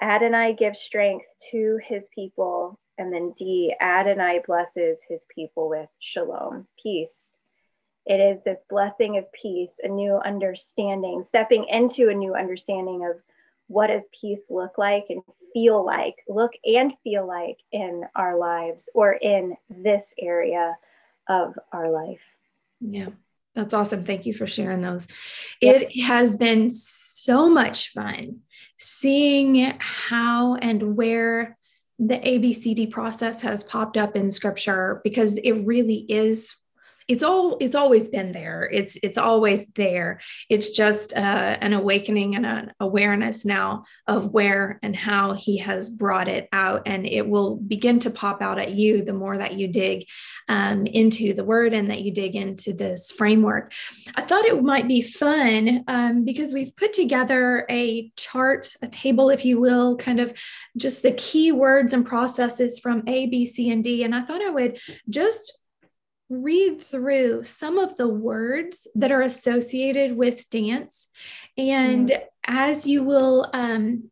Adonai 0.00 0.54
gives 0.54 0.80
strength 0.80 1.26
to 1.50 1.78
his 1.86 2.08
people. 2.14 2.78
And 2.98 3.12
then 3.12 3.34
D, 3.36 3.74
Adonai 3.80 4.40
blesses 4.46 5.00
his 5.08 5.26
people 5.34 5.68
with 5.68 5.88
shalom, 5.98 6.66
peace. 6.80 7.36
It 8.06 8.20
is 8.20 8.42
this 8.42 8.64
blessing 8.68 9.16
of 9.16 9.32
peace, 9.32 9.80
a 9.82 9.88
new 9.88 10.20
understanding, 10.24 11.24
stepping 11.24 11.64
into 11.64 12.08
a 12.08 12.14
new 12.14 12.34
understanding 12.34 13.04
of 13.04 13.16
what 13.66 13.86
does 13.86 14.10
peace 14.20 14.44
look 14.50 14.76
like 14.76 15.06
and 15.08 15.22
feel 15.52 15.84
like, 15.84 16.16
look 16.28 16.52
and 16.64 16.92
feel 17.02 17.26
like 17.26 17.58
in 17.72 18.04
our 18.14 18.36
lives 18.36 18.90
or 18.94 19.12
in 19.12 19.56
this 19.70 20.14
area 20.20 20.76
of 21.28 21.58
our 21.72 21.90
life. 21.90 22.20
Yeah. 22.80 23.08
That's 23.54 23.74
awesome. 23.74 24.04
Thank 24.04 24.26
you 24.26 24.34
for 24.34 24.46
sharing 24.46 24.80
those. 24.80 25.06
It 25.60 26.02
has 26.02 26.36
been 26.36 26.70
so 26.70 27.48
much 27.48 27.90
fun 27.90 28.40
seeing 28.78 29.74
how 29.78 30.56
and 30.56 30.96
where 30.96 31.56
the 31.98 32.16
ABCD 32.16 32.90
process 32.90 33.40
has 33.42 33.62
popped 33.62 33.96
up 33.96 34.16
in 34.16 34.32
scripture 34.32 35.00
because 35.04 35.36
it 35.36 35.52
really 35.64 36.04
is 36.08 36.54
it's 37.06 37.22
all 37.22 37.58
it's 37.60 37.74
always 37.74 38.08
been 38.08 38.32
there. 38.32 38.68
It's 38.72 38.96
it's 39.02 39.18
always 39.18 39.66
there. 39.68 40.20
It's 40.48 40.70
just 40.70 41.12
uh, 41.12 41.58
an 41.60 41.74
awakening 41.74 42.36
and 42.36 42.46
an 42.46 42.72
awareness 42.80 43.44
now 43.44 43.84
of 44.06 44.32
where 44.32 44.78
and 44.82 44.96
how 44.96 45.34
he 45.34 45.58
has 45.58 45.90
brought 45.90 46.28
it 46.28 46.48
out 46.52 46.82
and 46.86 47.06
it 47.06 47.28
will 47.28 47.56
begin 47.56 47.98
to 48.00 48.10
pop 48.10 48.40
out 48.40 48.58
at 48.58 48.72
you 48.72 49.02
the 49.02 49.12
more 49.12 49.36
that 49.36 49.54
you 49.54 49.68
dig 49.68 50.06
um, 50.48 50.86
into 50.86 51.34
the 51.34 51.44
word 51.44 51.74
and 51.74 51.90
that 51.90 52.00
you 52.00 52.12
dig 52.12 52.36
into 52.36 52.72
this 52.72 53.10
framework. 53.10 53.72
I 54.14 54.22
thought 54.22 54.46
it 54.46 54.62
might 54.62 54.88
be 54.88 55.02
fun 55.02 55.84
um, 55.88 56.24
because 56.24 56.52
we've 56.52 56.74
put 56.74 56.94
together 56.94 57.66
a 57.70 58.10
chart 58.16 58.74
a 58.80 58.88
table 58.88 59.30
if 59.30 59.44
you 59.44 59.60
will 59.60 59.96
kind 59.96 60.20
of 60.20 60.32
just 60.76 61.02
the 61.02 61.12
key 61.12 61.52
words 61.52 61.92
and 61.92 62.06
processes 62.06 62.78
from 62.78 63.02
a 63.06 63.26
b 63.26 63.44
c 63.46 63.70
and 63.70 63.84
d 63.84 64.04
and 64.04 64.14
i 64.14 64.22
thought 64.22 64.40
i 64.40 64.50
would 64.50 64.78
just 65.08 65.52
read 66.42 66.80
through 66.80 67.44
some 67.44 67.78
of 67.78 67.96
the 67.96 68.08
words 68.08 68.86
that 68.94 69.12
are 69.12 69.22
associated 69.22 70.16
with 70.16 70.48
dance. 70.50 71.08
And 71.56 72.10
mm. 72.10 72.22
as 72.46 72.86
you 72.86 73.02
will 73.02 73.48
um, 73.52 74.10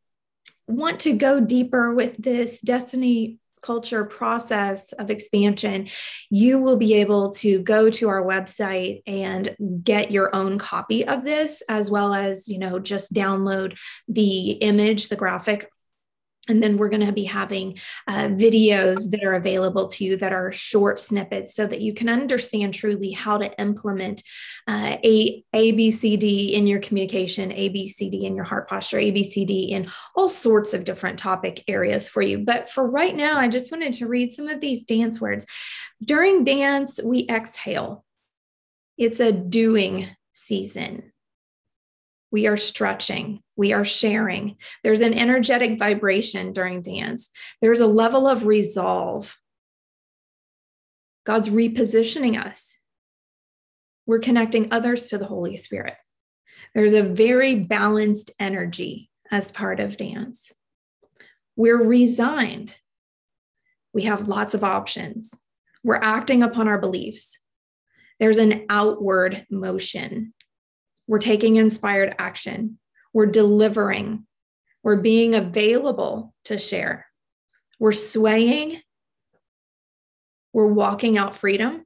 want 0.67 1.00
to 1.00 1.12
go 1.14 1.41
deeper 1.41 1.95
with 1.95 2.17
this 2.17 2.61
destiny 2.61 3.38
culture 3.62 4.05
process 4.05 4.93
of 4.93 5.09
expansion, 5.09 5.88
you 6.31 6.59
will 6.59 6.76
be 6.76 6.95
able 6.95 7.33
to 7.33 7.61
go 7.61 7.88
to 7.91 8.09
our 8.09 8.23
website 8.23 9.02
and 9.07 9.57
get 9.85 10.11
your 10.11 10.35
own 10.35 10.59
copy 10.59 11.07
of 11.07 11.25
this, 11.25 11.62
as 11.69 11.91
well 11.91 12.12
as, 12.12 12.49
you 12.49 12.59
know, 12.59 12.79
just 12.79 13.12
download 13.12 13.79
the 14.09 14.50
image, 14.50 15.09
the 15.09 15.17
graphic 15.17 15.71
and 16.49 16.61
then 16.61 16.77
we're 16.77 16.89
going 16.89 17.07
to 17.07 17.13
be 17.13 17.25
having 17.25 17.79
uh, 18.09 18.27
videos 18.29 19.11
that 19.11 19.23
are 19.23 19.35
available 19.35 19.87
to 19.87 20.05
you 20.05 20.17
that 20.17 20.33
are 20.33 20.51
short 20.51 20.99
snippets 20.99 21.55
so 21.55 21.67
that 21.69 21.81
you 21.81 21.95
can 21.95 22.09
understand 22.09 22.75
truly 22.75 23.13
how 23.13 23.39
to 23.39 23.61
implement 23.61 24.25
uh, 24.67 24.97
a 25.05 25.45
ABCD 25.55 26.55
in 26.55 26.67
your 26.67 26.81
communication, 26.81 27.51
ABCD 27.51 28.25
in 28.25 28.35
your 28.35 28.45
heart 28.45 28.69
posture, 28.69 28.99
ABCD 28.99 29.71
in 29.71 29.89
all 30.17 30.29
sorts 30.29 30.75
of 30.75 30.83
different 30.83 31.19
topic 31.19 31.63
areas 31.69 32.09
for 32.09 32.23
you. 32.23 32.39
But 32.39 32.69
for 32.69 32.89
right 32.89 33.15
now, 33.15 33.39
I 33.39 33.47
just 33.49 33.71
wanted 33.71 33.95
to 33.95 34.09
read 34.09 34.33
some 34.33 34.49
of 34.49 34.61
these 34.61 34.85
dance 34.85 35.21
words. 35.21 35.47
During 36.03 36.43
dance, 36.43 36.99
we 37.03 37.29
exhale. 37.29 38.05
It's 38.99 39.21
a 39.21 39.31
doing 39.31 40.09
season. 40.33 41.12
We 42.33 42.47
are 42.47 42.57
stretching. 42.57 43.41
We 43.57 43.75
are 43.75 43.85
sharing. 43.85 44.57
There's 44.83 45.03
an 45.03 45.15
energetic 45.15 45.79
vibration 45.79 46.55
during 46.55 46.81
dance. 46.81 47.31
There's 47.61 47.81
a 47.81 47.87
level 47.87 48.27
of 48.27 48.47
resolve. 48.47 49.37
God's 51.25 51.51
repositioning 51.51 52.43
us. 52.43 52.79
We're 54.07 54.19
connecting 54.19 54.73
others 54.73 55.09
to 55.09 55.19
the 55.19 55.27
Holy 55.27 55.57
Spirit. 55.57 55.95
There's 56.75 56.95
a 56.95 57.03
very 57.03 57.55
balanced 57.55 58.33
energy 58.41 59.11
as 59.31 59.53
part 59.53 59.79
of 59.79 59.97
dance. 59.97 60.53
We're 61.55 61.83
resigned. 61.83 62.73
We 63.93 64.03
have 64.03 64.27
lots 64.27 64.55
of 64.55 64.65
options. 64.65 65.39
We're 65.85 65.97
acting 65.97 66.43
upon 66.43 66.67
our 66.67 66.79
beliefs. 66.79 67.39
There's 68.19 68.39
an 68.39 68.65
outward 68.71 69.47
motion. 69.51 70.33
We're 71.07 71.19
taking 71.19 71.57
inspired 71.57 72.15
action. 72.19 72.79
We're 73.13 73.27
delivering. 73.27 74.27
We're 74.83 74.97
being 74.97 75.35
available 75.35 76.35
to 76.47 76.59
share. 76.59 77.07
We're 77.79 77.93
swaying. 77.93 78.81
We're 80.53 80.67
walking 80.67 81.19
out 81.19 81.35
freedom. 81.35 81.85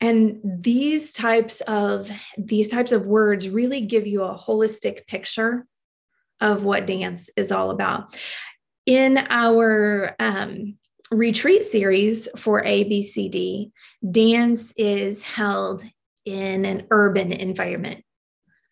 And 0.00 0.40
these 0.42 1.12
types 1.12 1.60
of 1.62 2.10
these 2.36 2.66
types 2.66 2.90
of 2.90 3.06
words 3.06 3.48
really 3.48 3.82
give 3.82 4.06
you 4.06 4.24
a 4.24 4.36
holistic 4.36 5.06
picture 5.06 5.64
of 6.40 6.64
what 6.64 6.86
dance 6.86 7.30
is 7.36 7.52
all 7.52 7.70
about. 7.70 8.18
In 8.84 9.16
our 9.30 10.16
um, 10.18 10.76
retreat 11.12 11.62
series 11.62 12.28
for 12.36 12.64
ABCD, 12.64 13.70
dance 14.10 14.72
is 14.76 15.22
held 15.22 15.84
in 16.24 16.64
an 16.64 16.86
urban 16.90 17.32
environment 17.32 18.04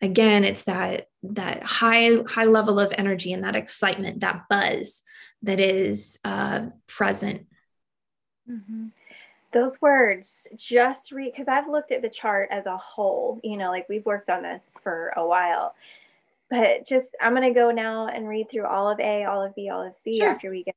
again 0.03 0.45
it's 0.45 0.65
that 0.65 1.07
that 1.23 1.63
high 1.63 2.17
high 2.27 2.45
level 2.45 2.79
of 2.79 2.93
energy 2.97 3.33
and 3.33 3.45
that 3.45 3.57
excitement 3.57 4.21
that 4.21 4.45
buzz 4.49 5.03
that 5.43 5.61
is 5.61 6.19
uh, 6.25 6.67
present 6.87 7.47
mm-hmm. 8.51 8.87
those 9.53 9.81
words 9.81 10.47
just 10.57 11.13
read 11.13 11.33
because 11.33 11.49
i've 11.49 11.69
looked 11.69 11.93
at 11.93 12.03
the 12.03 12.09
chart 12.09 12.49
as 12.51 12.67
a 12.67 12.77
whole 12.77 13.41
you 13.43 13.57
know 13.57 13.71
like 13.71 13.89
we've 13.89 14.07
worked 14.07 14.31
on 14.31 14.43
this 14.43 14.71
for 14.83 15.13
a 15.17 15.27
while 15.27 15.75
but 16.49 16.87
just 16.87 17.15
i'm 17.21 17.35
going 17.35 17.53
to 17.53 17.59
go 17.59 17.71
now 17.71 18.07
and 18.07 18.29
read 18.29 18.51
through 18.51 18.67
all 18.67 18.91
of 18.91 19.01
a 19.01 19.25
all 19.25 19.43
of 19.43 19.55
b 19.55 19.69
all 19.69 19.83
of 19.83 19.95
c 19.95 20.21
sure. 20.21 20.29
after 20.29 20.51
we 20.51 20.65
get 20.65 20.75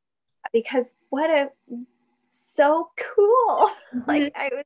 because 0.52 0.92
what 1.10 1.30
a 1.30 1.50
so 2.30 2.90
cool 2.98 3.72
mm-hmm. 3.96 4.00
like 4.08 4.34
i 4.36 4.50
was 4.52 4.66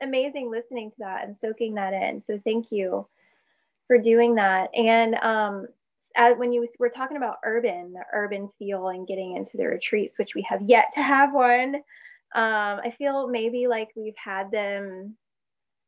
amazing 0.00 0.50
listening 0.50 0.90
to 0.90 0.96
that 1.00 1.24
and 1.24 1.36
soaking 1.36 1.74
that 1.74 1.92
in. 1.92 2.20
So 2.20 2.40
thank 2.44 2.70
you 2.70 3.06
for 3.86 3.98
doing 3.98 4.34
that. 4.36 4.68
And 4.74 5.14
um, 5.16 5.66
as, 6.16 6.36
when 6.36 6.52
you 6.52 6.66
were 6.78 6.88
talking 6.88 7.16
about 7.16 7.38
urban, 7.44 7.92
the 7.92 8.04
urban 8.12 8.48
feel 8.58 8.88
and 8.88 9.06
getting 9.06 9.36
into 9.36 9.56
the 9.56 9.66
retreats, 9.66 10.18
which 10.18 10.34
we 10.34 10.42
have 10.42 10.62
yet 10.62 10.86
to 10.94 11.02
have 11.02 11.32
one, 11.32 11.76
um, 12.34 12.80
I 12.84 12.94
feel 12.98 13.28
maybe 13.28 13.66
like 13.66 13.90
we've 13.94 14.16
had 14.16 14.50
them 14.50 15.16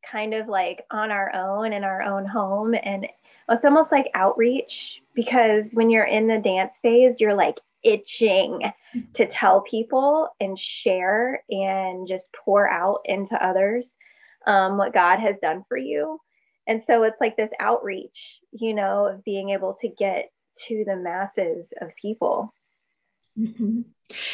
kind 0.09 0.33
of 0.33 0.47
like 0.47 0.85
on 0.91 1.11
our 1.11 1.33
own 1.35 1.73
in 1.73 1.83
our 1.83 2.01
own 2.01 2.25
home. 2.25 2.73
And 2.81 3.07
it's 3.49 3.65
almost 3.65 3.91
like 3.91 4.09
outreach 4.13 5.01
because 5.13 5.71
when 5.73 5.89
you're 5.89 6.05
in 6.05 6.27
the 6.27 6.37
dance 6.37 6.79
phase, 6.81 7.15
you're 7.19 7.33
like 7.33 7.57
itching 7.83 8.61
to 9.13 9.27
tell 9.27 9.61
people 9.61 10.29
and 10.39 10.57
share 10.59 11.43
and 11.49 12.07
just 12.07 12.29
pour 12.33 12.67
out 12.67 13.01
into 13.05 13.35
others 13.43 13.95
um, 14.45 14.77
what 14.77 14.93
God 14.93 15.19
has 15.19 15.37
done 15.41 15.63
for 15.67 15.77
you. 15.77 16.19
And 16.67 16.81
so 16.81 17.03
it's 17.03 17.19
like 17.19 17.35
this 17.35 17.51
outreach, 17.59 18.39
you 18.51 18.73
know, 18.73 19.07
of 19.07 19.23
being 19.23 19.49
able 19.49 19.73
to 19.81 19.87
get 19.87 20.29
to 20.67 20.83
the 20.85 20.95
masses 20.95 21.73
of 21.81 21.89
people. 22.01 22.53
Mm-hmm. 23.37 23.81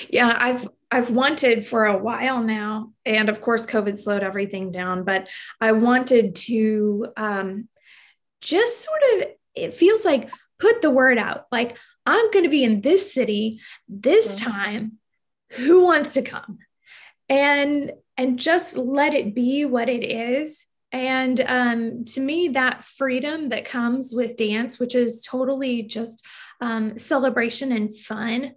Yeah, 0.10 0.36
I've 0.38 0.68
I've 0.90 1.12
wanted 1.12 1.66
for 1.66 1.86
a 1.86 1.98
while 1.98 2.42
now, 2.42 2.94
and 3.06 3.30
of 3.30 3.42
course, 3.42 3.66
COVID 3.66 3.98
slowed 3.98 4.24
everything 4.24 4.72
down. 4.72 5.04
But 5.04 5.28
I 5.60 5.74
wanted 5.74 6.36
to 6.36 7.08
um, 7.18 7.68
just 8.42 8.82
sort 8.82 9.02
of. 9.14 9.28
It 9.54 9.74
feels 9.74 10.04
like 10.04 10.30
put 10.60 10.82
the 10.82 10.90
word 10.90 11.18
out. 11.18 11.46
Like 11.52 11.78
I'm 12.06 12.32
going 12.32 12.44
to 12.44 12.50
be 12.50 12.64
in 12.64 12.82
this 12.82 13.14
city 13.14 13.62
this 13.88 14.36
mm-hmm. 14.36 14.52
time. 14.52 14.92
Who 15.52 15.84
wants 15.84 16.14
to 16.14 16.22
come? 16.22 16.60
And 17.30 17.92
and 18.18 18.40
just 18.40 18.78
let 18.78 19.14
it 19.14 19.36
be 19.36 19.66
what 19.66 19.90
it 19.90 20.04
is. 20.04 20.68
And 20.92 21.44
um, 21.46 22.06
to 22.06 22.22
me, 22.22 22.50
that 22.50 22.84
freedom 22.86 23.50
that 23.50 23.66
comes 23.66 24.14
with 24.14 24.38
dance, 24.38 24.80
which 24.80 24.96
is 24.96 25.24
totally 25.24 25.84
just 25.84 26.26
um, 26.62 26.98
celebration 26.98 27.74
and 27.74 27.96
fun, 27.96 28.54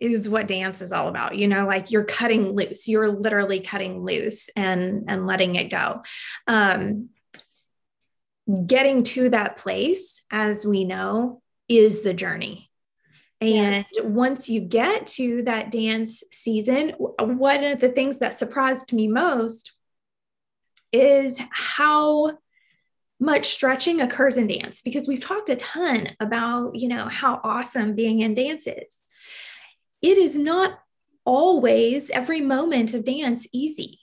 is 0.00 0.28
what 0.28 0.48
dance 0.48 0.82
is 0.82 0.92
all 0.92 1.08
about. 1.08 1.36
You 1.36 1.46
know, 1.46 1.66
like 1.66 1.90
you're 1.90 2.04
cutting 2.04 2.52
loose, 2.52 2.88
you're 2.88 3.08
literally 3.08 3.60
cutting 3.60 4.02
loose 4.02 4.48
and 4.56 5.04
and 5.08 5.26
letting 5.26 5.54
it 5.54 5.70
go. 5.70 6.02
Um, 6.46 7.10
getting 8.66 9.04
to 9.04 9.30
that 9.30 9.56
place, 9.56 10.20
as 10.30 10.66
we 10.66 10.84
know, 10.84 11.40
is 11.68 12.02
the 12.02 12.14
journey. 12.14 12.70
And 13.40 13.84
yeah. 13.92 14.02
once 14.04 14.48
you 14.48 14.60
get 14.60 15.06
to 15.08 15.42
that 15.42 15.70
dance 15.70 16.22
season, 16.32 16.90
one 16.98 17.64
of 17.64 17.80
the 17.80 17.90
things 17.90 18.18
that 18.18 18.34
surprised 18.34 18.92
me 18.92 19.08
most 19.08 19.72
is 20.92 21.40
how 21.50 22.38
much 23.20 23.48
stretching 23.48 24.00
occurs 24.00 24.36
in 24.36 24.46
dance 24.46 24.82
because 24.82 25.08
we've 25.08 25.24
talked 25.24 25.50
a 25.50 25.56
ton 25.56 26.08
about, 26.20 26.74
you 26.74 26.88
know, 26.88 27.08
how 27.08 27.40
awesome 27.42 27.94
being 27.94 28.20
in 28.20 28.34
dance 28.34 28.66
is. 28.66 29.02
It 30.00 30.18
is 30.18 30.38
not 30.38 30.78
always 31.24 32.10
every 32.10 32.40
moment 32.40 32.94
of 32.94 33.04
dance 33.04 33.46
easy. 33.52 33.98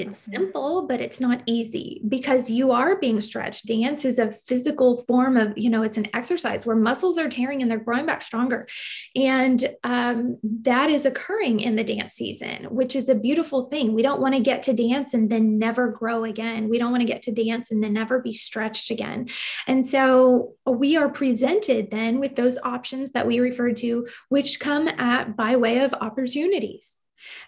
It's 0.00 0.18
simple, 0.20 0.86
but 0.86 1.00
it's 1.00 1.20
not 1.20 1.42
easy 1.46 2.00
because 2.08 2.48
you 2.48 2.70
are 2.70 2.96
being 2.98 3.20
stretched. 3.20 3.66
Dance 3.66 4.04
is 4.04 4.18
a 4.18 4.32
physical 4.32 4.96
form 4.96 5.36
of, 5.36 5.56
you 5.56 5.70
know, 5.70 5.82
it's 5.82 5.96
an 5.96 6.08
exercise 6.14 6.64
where 6.64 6.76
muscles 6.76 7.18
are 7.18 7.28
tearing 7.28 7.62
and 7.62 7.70
they're 7.70 7.78
growing 7.78 8.06
back 8.06 8.22
stronger. 8.22 8.66
And 9.14 9.74
um, 9.84 10.38
that 10.62 10.90
is 10.90 11.06
occurring 11.06 11.60
in 11.60 11.76
the 11.76 11.84
dance 11.84 12.14
season, 12.14 12.64
which 12.64 12.96
is 12.96 13.08
a 13.08 13.14
beautiful 13.14 13.66
thing. 13.66 13.94
We 13.94 14.02
don't 14.02 14.20
want 14.20 14.34
to 14.34 14.40
get 14.40 14.62
to 14.64 14.74
dance 14.74 15.14
and 15.14 15.28
then 15.28 15.58
never 15.58 15.88
grow 15.88 16.24
again. 16.24 16.68
We 16.68 16.78
don't 16.78 16.92
want 16.92 17.02
to 17.02 17.06
get 17.06 17.22
to 17.22 17.32
dance 17.32 17.70
and 17.70 17.82
then 17.82 17.92
never 17.92 18.20
be 18.20 18.32
stretched 18.32 18.90
again. 18.90 19.28
And 19.66 19.84
so 19.84 20.54
we 20.66 20.96
are 20.96 21.08
presented 21.08 21.90
then 21.90 22.20
with 22.20 22.36
those 22.36 22.58
options 22.62 23.12
that 23.12 23.26
we 23.26 23.40
referred 23.40 23.76
to, 23.78 24.06
which 24.28 24.60
come 24.60 24.88
at 24.88 25.36
by 25.36 25.56
way 25.56 25.80
of 25.80 25.92
opportunities 25.94 26.96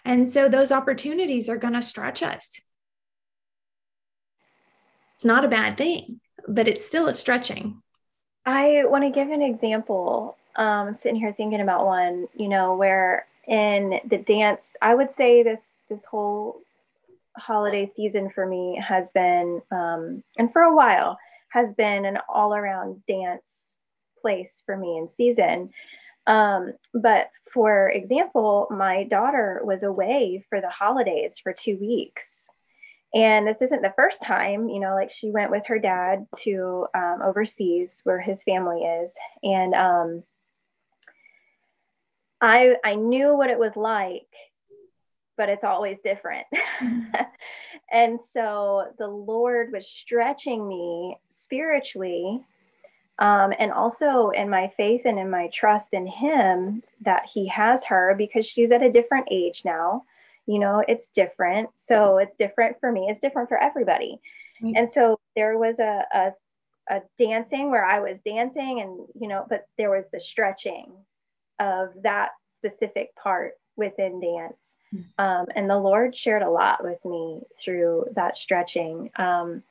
And 0.05 0.31
so 0.31 0.49
those 0.49 0.71
opportunities 0.71 1.49
are 1.49 1.57
going 1.57 1.73
to 1.73 1.83
stretch 1.83 2.23
us. 2.23 2.59
It's 5.15 5.25
not 5.25 5.45
a 5.45 5.49
bad 5.49 5.77
thing, 5.77 6.19
but 6.47 6.67
it's 6.67 6.85
still 6.85 7.07
a 7.07 7.13
stretching. 7.13 7.81
I 8.45 8.83
want 8.85 9.03
to 9.03 9.09
give 9.09 9.29
an 9.29 9.41
example. 9.41 10.37
Um, 10.55 10.89
I'm 10.89 10.97
sitting 10.97 11.19
here 11.19 11.33
thinking 11.33 11.61
about 11.61 11.85
one, 11.85 12.27
you 12.35 12.49
know, 12.49 12.75
where 12.75 13.25
in 13.47 13.99
the 14.07 14.17
dance, 14.17 14.75
I 14.81 14.95
would 14.95 15.11
say 15.11 15.43
this 15.43 15.83
this 15.89 16.05
whole 16.05 16.61
holiday 17.37 17.89
season 17.95 18.29
for 18.29 18.45
me 18.45 18.81
has 18.85 19.11
been, 19.11 19.61
um, 19.71 20.23
and 20.37 20.51
for 20.51 20.61
a 20.61 20.75
while, 20.75 21.17
has 21.49 21.73
been 21.73 22.05
an 22.05 22.17
all 22.29 22.53
around 22.53 23.01
dance 23.07 23.75
place 24.21 24.61
for 24.65 24.77
me 24.77 24.97
in 24.97 25.07
season. 25.09 25.71
Um, 26.27 26.73
but 26.93 27.29
for 27.53 27.89
example, 27.89 28.67
my 28.71 29.03
daughter 29.03 29.61
was 29.63 29.83
away 29.83 30.45
for 30.49 30.61
the 30.61 30.69
holidays 30.69 31.39
for 31.41 31.53
two 31.53 31.77
weeks. 31.77 32.47
And 33.13 33.45
this 33.45 33.61
isn't 33.61 33.83
the 33.83 33.93
first 33.95 34.23
time, 34.23 34.69
you 34.69 34.79
know, 34.79 34.95
like 34.95 35.11
she 35.11 35.29
went 35.29 35.51
with 35.51 35.67
her 35.67 35.77
dad 35.77 36.25
to 36.39 36.87
um, 36.95 37.19
overseas 37.23 38.01
where 38.03 38.19
his 38.19 38.43
family 38.43 38.81
is. 38.81 39.13
And 39.43 39.75
um, 39.75 40.23
I, 42.41 42.77
I 42.83 42.95
knew 42.95 43.35
what 43.37 43.51
it 43.51 43.59
was 43.59 43.75
like, 43.75 44.25
but 45.37 45.49
it's 45.49 45.63
always 45.63 45.99
different. 46.03 46.47
Mm-hmm. 46.81 47.21
and 47.91 48.19
so 48.19 48.85
the 48.97 49.07
Lord 49.07 49.71
was 49.71 49.87
stretching 49.87 50.67
me 50.67 51.17
spiritually 51.29 52.43
um, 53.19 53.53
and 53.59 53.71
also 53.71 54.29
in 54.29 54.49
my 54.49 54.71
faith 54.75 55.01
and 55.05 55.19
in 55.19 55.29
my 55.29 55.47
trust 55.53 55.89
in 55.93 56.07
him 56.07 56.83
that 57.01 57.23
he 57.31 57.47
has 57.47 57.85
her 57.85 58.15
because 58.17 58.45
she's 58.45 58.71
at 58.71 58.81
a 58.81 58.91
different 58.91 59.27
age 59.29 59.61
now. 59.63 60.03
You 60.45 60.59
know 60.59 60.83
it's 60.87 61.07
different. 61.07 61.69
So 61.75 62.17
it's 62.17 62.35
different 62.35 62.79
for 62.79 62.91
me. 62.91 63.07
It's 63.09 63.19
different 63.19 63.49
for 63.49 63.57
everybody. 63.57 64.19
Mm-hmm. 64.61 64.75
and 64.75 64.89
so 64.89 65.19
there 65.35 65.57
was 65.57 65.79
a, 65.79 66.05
a 66.13 66.31
a 66.89 67.01
dancing 67.17 67.71
where 67.71 67.85
i 67.85 67.99
was 67.99 68.21
dancing 68.21 68.81
and 68.81 69.07
you 69.19 69.27
know 69.27 69.45
but 69.49 69.67
there 69.77 69.89
was 69.89 70.09
the 70.09 70.19
stretching 70.19 70.91
of 71.59 71.89
that 72.03 72.31
specific 72.45 73.15
part 73.15 73.53
within 73.75 74.19
dance. 74.19 74.77
Mm-hmm. 74.93 75.25
um, 75.25 75.47
and 75.55 75.69
the 75.69 75.77
lord 75.77 76.15
shared 76.15 76.43
a 76.43 76.49
lot 76.49 76.83
with 76.83 77.03
me 77.05 77.41
through 77.59 78.07
that 78.15 78.37
stretching. 78.37 79.09
Um, 79.15 79.63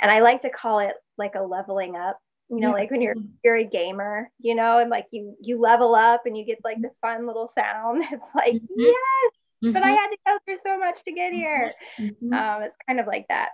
and 0.00 0.10
i 0.10 0.20
like 0.20 0.42
to 0.42 0.50
call 0.50 0.78
it 0.78 0.94
like 1.18 1.34
a 1.34 1.42
leveling 1.42 1.96
up 1.96 2.20
you 2.50 2.60
know 2.60 2.72
like 2.72 2.90
when 2.90 3.00
you're 3.00 3.14
you're 3.44 3.56
a 3.56 3.64
gamer 3.64 4.30
you 4.40 4.54
know 4.54 4.78
and 4.78 4.90
like 4.90 5.06
you 5.12 5.36
you 5.40 5.60
level 5.60 5.94
up 5.94 6.22
and 6.26 6.36
you 6.36 6.44
get 6.44 6.58
like 6.64 6.80
the 6.82 6.90
fun 7.00 7.26
little 7.26 7.50
sound 7.54 8.02
it's 8.12 8.26
like 8.34 8.54
mm-hmm. 8.54 8.80
yes 8.80 9.32
mm-hmm. 9.64 9.72
but 9.72 9.82
i 9.82 9.90
had 9.90 10.08
to 10.08 10.16
go 10.26 10.38
through 10.44 10.58
so 10.62 10.78
much 10.78 11.02
to 11.04 11.12
get 11.12 11.32
here 11.32 11.72
mm-hmm. 11.98 12.32
um, 12.32 12.62
it's 12.62 12.76
kind 12.86 13.00
of 13.00 13.06
like 13.06 13.26
that 13.28 13.50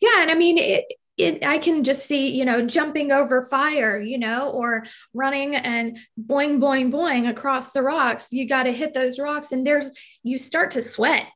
yeah 0.00 0.20
and 0.20 0.30
i 0.30 0.34
mean 0.34 0.58
it 0.58 0.84
it, 1.16 1.42
I 1.46 1.56
can 1.56 1.82
just 1.82 2.06
see, 2.06 2.28
you 2.28 2.44
know, 2.44 2.66
jumping 2.66 3.10
over 3.10 3.46
fire, 3.46 3.98
you 3.98 4.18
know, 4.18 4.50
or 4.50 4.84
running 5.14 5.56
and 5.56 5.98
boing, 6.20 6.58
boing, 6.58 6.92
boing 6.92 7.30
across 7.30 7.72
the 7.72 7.80
rocks. 7.80 8.32
You 8.32 8.46
got 8.46 8.64
to 8.64 8.70
hit 8.70 8.92
those 8.92 9.18
rocks, 9.18 9.50
and 9.50 9.66
there's, 9.66 9.90
you 10.22 10.36
start 10.36 10.72
to 10.72 10.82
sweat 10.82 11.26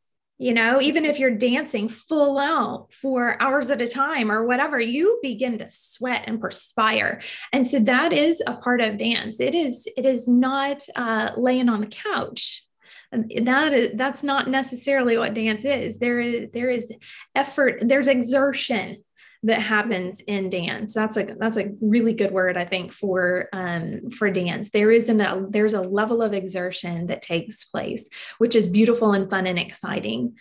you 0.40 0.54
know 0.54 0.80
even 0.80 1.04
if 1.04 1.18
you're 1.18 1.30
dancing 1.30 1.88
full 1.88 2.38
out 2.38 2.88
for 2.92 3.40
hours 3.42 3.68
at 3.68 3.82
a 3.82 3.86
time 3.86 4.32
or 4.32 4.46
whatever 4.46 4.80
you 4.80 5.18
begin 5.22 5.58
to 5.58 5.68
sweat 5.68 6.24
and 6.26 6.40
perspire. 6.40 7.20
And 7.52 7.66
so 7.66 7.78
that 7.80 8.12
is 8.12 8.42
a 8.46 8.56
part 8.56 8.80
of 8.80 8.98
dance. 8.98 9.38
It 9.38 9.54
is 9.54 9.86
it 9.96 10.06
is 10.06 10.26
not 10.26 10.86
uh, 10.96 11.32
laying 11.36 11.68
on 11.68 11.82
the 11.82 11.86
couch. 11.86 12.64
That 13.12 13.74
is 13.74 13.90
that's 13.96 14.22
not 14.22 14.48
necessarily 14.48 15.18
what 15.18 15.34
dance 15.34 15.64
is. 15.64 15.98
There 15.98 16.20
is 16.20 16.48
there 16.54 16.70
is 16.70 16.90
effort 17.34 17.82
there's 17.82 18.08
exertion 18.08 19.04
that 19.42 19.60
happens 19.60 20.20
in 20.26 20.50
dance. 20.50 20.92
That's 20.92 21.16
a 21.16 21.24
that's 21.24 21.56
a 21.56 21.72
really 21.80 22.12
good 22.12 22.30
word 22.30 22.56
I 22.56 22.66
think 22.66 22.92
for 22.92 23.48
um, 23.52 24.10
for 24.10 24.30
dance. 24.30 24.70
There 24.70 24.90
is 24.90 25.08
an, 25.08 25.20
a 25.20 25.46
there's 25.48 25.72
a 25.72 25.80
level 25.80 26.20
of 26.22 26.34
exertion 26.34 27.06
that 27.06 27.22
takes 27.22 27.64
place, 27.64 28.08
which 28.38 28.54
is 28.54 28.66
beautiful 28.66 29.12
and 29.12 29.30
fun 29.30 29.46
and 29.46 29.58
exciting. 29.58 30.36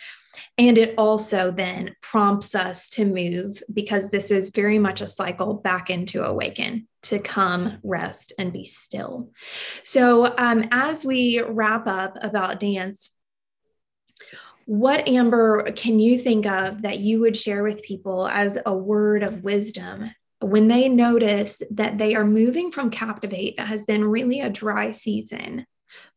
And 0.57 0.77
it 0.77 0.95
also 0.97 1.51
then 1.51 1.95
prompts 2.01 2.55
us 2.55 2.89
to 2.91 3.05
move 3.05 3.61
because 3.73 4.09
this 4.09 4.31
is 4.31 4.49
very 4.49 4.79
much 4.79 5.01
a 5.01 5.07
cycle 5.07 5.55
back 5.55 5.89
into 5.89 6.23
awaken 6.23 6.87
to 7.03 7.19
come, 7.19 7.79
rest, 7.83 8.33
and 8.37 8.51
be 8.51 8.65
still. 8.65 9.31
So, 9.83 10.33
um, 10.37 10.65
as 10.71 11.05
we 11.05 11.41
wrap 11.41 11.87
up 11.87 12.17
about 12.21 12.59
dance, 12.59 13.09
what, 14.69 15.07
Amber, 15.07 15.71
can 15.71 15.97
you 15.97 16.19
think 16.19 16.45
of 16.45 16.83
that 16.83 16.99
you 16.99 17.19
would 17.21 17.35
share 17.35 17.63
with 17.63 17.81
people 17.81 18.27
as 18.27 18.55
a 18.67 18.77
word 18.77 19.23
of 19.23 19.43
wisdom 19.43 20.11
when 20.41 20.67
they 20.67 20.87
notice 20.87 21.63
that 21.71 21.97
they 21.97 22.13
are 22.13 22.23
moving 22.23 22.71
from 22.71 22.91
Captivate, 22.91 23.57
that 23.57 23.65
has 23.65 23.87
been 23.87 24.05
really 24.05 24.41
a 24.41 24.49
dry 24.51 24.91
season, 24.91 25.65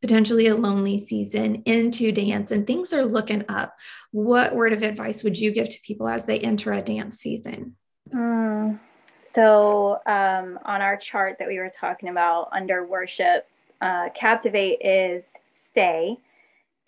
potentially 0.03 0.49
a 0.49 0.55
lonely 0.55 0.99
season, 0.99 1.63
into 1.65 2.13
dance, 2.13 2.51
and 2.51 2.67
things 2.67 2.93
are 2.93 3.07
looking 3.07 3.43
up? 3.49 3.75
What 4.11 4.55
word 4.55 4.75
of 4.75 4.83
advice 4.83 5.23
would 5.23 5.39
you 5.39 5.51
give 5.51 5.71
to 5.71 5.81
people 5.83 6.07
as 6.07 6.27
they 6.27 6.39
enter 6.39 6.75
a 6.75 6.83
dance 6.83 7.21
season? 7.21 7.77
Mm, 8.15 8.79
so, 9.23 9.93
um, 10.05 10.59
on 10.67 10.83
our 10.83 10.99
chart 10.99 11.37
that 11.39 11.49
we 11.49 11.59
were 11.59 11.73
talking 11.81 12.11
about 12.11 12.51
under 12.53 12.85
worship, 12.85 13.49
uh, 13.81 14.11
Captivate 14.15 14.77
is 14.83 15.33
stay 15.47 16.19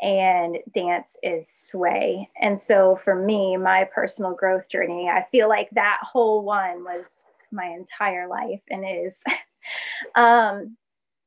and 0.05 0.59
dance 0.75 1.17
is 1.23 1.49
sway. 1.49 2.29
And 2.38 2.61
so 2.61 3.01
for 3.03 3.14
me, 3.14 3.57
my 3.57 3.85
personal 3.85 4.35
growth 4.35 4.69
journey, 4.69 5.09
I 5.09 5.27
feel 5.33 5.49
like 5.49 5.71
that 5.71 6.01
whole 6.03 6.45
one 6.45 6.85
was 6.85 7.25
my 7.51 7.64
entire 7.64 8.29
life 8.29 8.61
and 8.71 8.85
is. 8.87 9.23
um, 10.14 10.77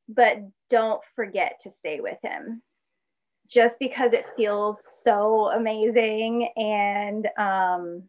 but 0.08 0.38
don't 0.70 1.02
forget 1.16 1.60
to 1.64 1.72
stay 1.72 1.98
with 2.00 2.18
him. 2.22 2.62
Just 3.48 3.80
because 3.80 4.12
it 4.12 4.26
feels 4.36 4.80
so 5.02 5.50
amazing 5.50 6.48
and 6.56 7.26
um, 7.36 8.04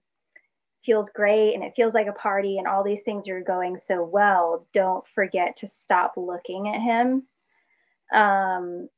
feels 0.86 1.10
great 1.10 1.56
and 1.56 1.64
it 1.64 1.74
feels 1.76 1.96
like 1.96 2.08
a 2.08 2.14
party 2.14 2.60
and 2.60 2.68
all 2.68 2.84
these 2.84 3.04
things 3.04 3.28
are 3.28 3.42
going 3.42 3.76
so 3.76 4.04
well, 4.04 4.68
don't 4.72 5.04
forget 5.16 5.58
to 5.58 5.68
stop 5.68 6.14
looking 6.16 6.68
at 6.68 6.82
him. 6.82 7.24
Um, 8.14 8.90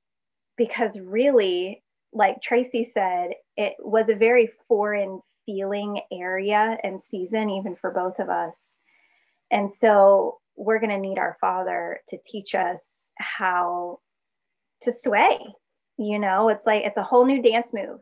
because 0.61 0.99
really, 0.99 1.81
like 2.13 2.39
Tracy 2.41 2.83
said, 2.83 3.31
it 3.57 3.73
was 3.79 4.09
a 4.09 4.15
very 4.15 4.51
foreign 4.67 5.21
feeling 5.47 6.01
area 6.11 6.77
and 6.83 7.01
season, 7.01 7.49
even 7.49 7.75
for 7.75 7.89
both 7.89 8.19
of 8.19 8.29
us. 8.29 8.75
And 9.49 9.71
so 9.71 10.37
we're 10.55 10.79
going 10.79 10.91
to 10.91 10.99
need 10.99 11.17
our 11.17 11.35
Father 11.41 12.01
to 12.09 12.17
teach 12.23 12.53
us 12.53 13.09
how 13.17 14.01
to 14.83 14.93
sway. 14.93 15.39
You 15.97 16.19
know, 16.19 16.49
it's 16.49 16.67
like 16.67 16.83
it's 16.83 16.97
a 16.97 17.03
whole 17.03 17.25
new 17.25 17.41
dance 17.41 17.73
move. 17.73 18.01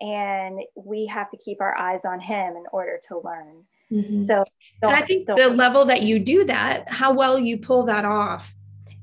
And 0.00 0.58
we 0.74 1.06
have 1.06 1.30
to 1.30 1.36
keep 1.36 1.60
our 1.60 1.76
eyes 1.76 2.00
on 2.04 2.18
Him 2.18 2.56
in 2.56 2.64
order 2.72 3.00
to 3.08 3.20
learn. 3.20 3.64
Mm-hmm. 3.92 4.22
So, 4.22 4.44
and 4.82 4.90
I 4.90 5.02
think 5.02 5.26
the 5.26 5.50
level 5.50 5.84
that 5.84 6.02
you 6.02 6.18
do 6.18 6.42
that, 6.44 6.88
how 6.88 7.14
well 7.14 7.38
you 7.38 7.56
pull 7.56 7.84
that 7.84 8.04
off, 8.04 8.54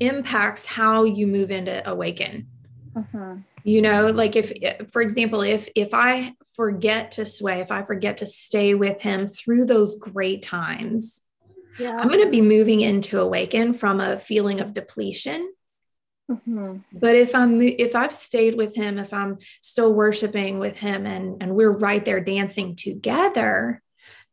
impacts 0.01 0.65
how 0.65 1.05
you 1.05 1.25
move 1.25 1.49
into 1.49 1.89
awaken. 1.89 2.47
Mm-hmm. 2.95 3.39
You 3.63 3.81
know, 3.81 4.07
like 4.07 4.35
if, 4.35 4.51
for 4.91 5.01
example, 5.01 5.41
if 5.41 5.69
if 5.75 5.93
I 5.93 6.35
forget 6.55 7.13
to 7.13 7.25
sway, 7.25 7.61
if 7.61 7.71
I 7.71 7.83
forget 7.83 8.17
to 8.17 8.25
stay 8.25 8.75
with 8.75 9.01
him 9.01 9.27
through 9.27 9.65
those 9.65 9.95
great 9.95 10.41
times, 10.41 11.23
yeah. 11.79 11.97
I'm 11.97 12.07
going 12.07 12.23
to 12.23 12.29
be 12.29 12.41
moving 12.41 12.81
into 12.81 13.19
awaken 13.19 13.73
from 13.73 13.99
a 13.99 14.19
feeling 14.19 14.59
of 14.59 14.73
depletion. 14.73 15.51
Mm-hmm. 16.29 16.77
But 16.91 17.15
if 17.15 17.35
I'm 17.35 17.61
if 17.61 17.95
I've 17.95 18.13
stayed 18.13 18.55
with 18.55 18.75
him, 18.75 18.97
if 18.97 19.13
I'm 19.13 19.39
still 19.61 19.93
worshiping 19.93 20.59
with 20.59 20.77
him, 20.77 21.05
and 21.05 21.41
and 21.41 21.55
we're 21.55 21.71
right 21.71 22.03
there 22.03 22.21
dancing 22.21 22.75
together, 22.75 23.81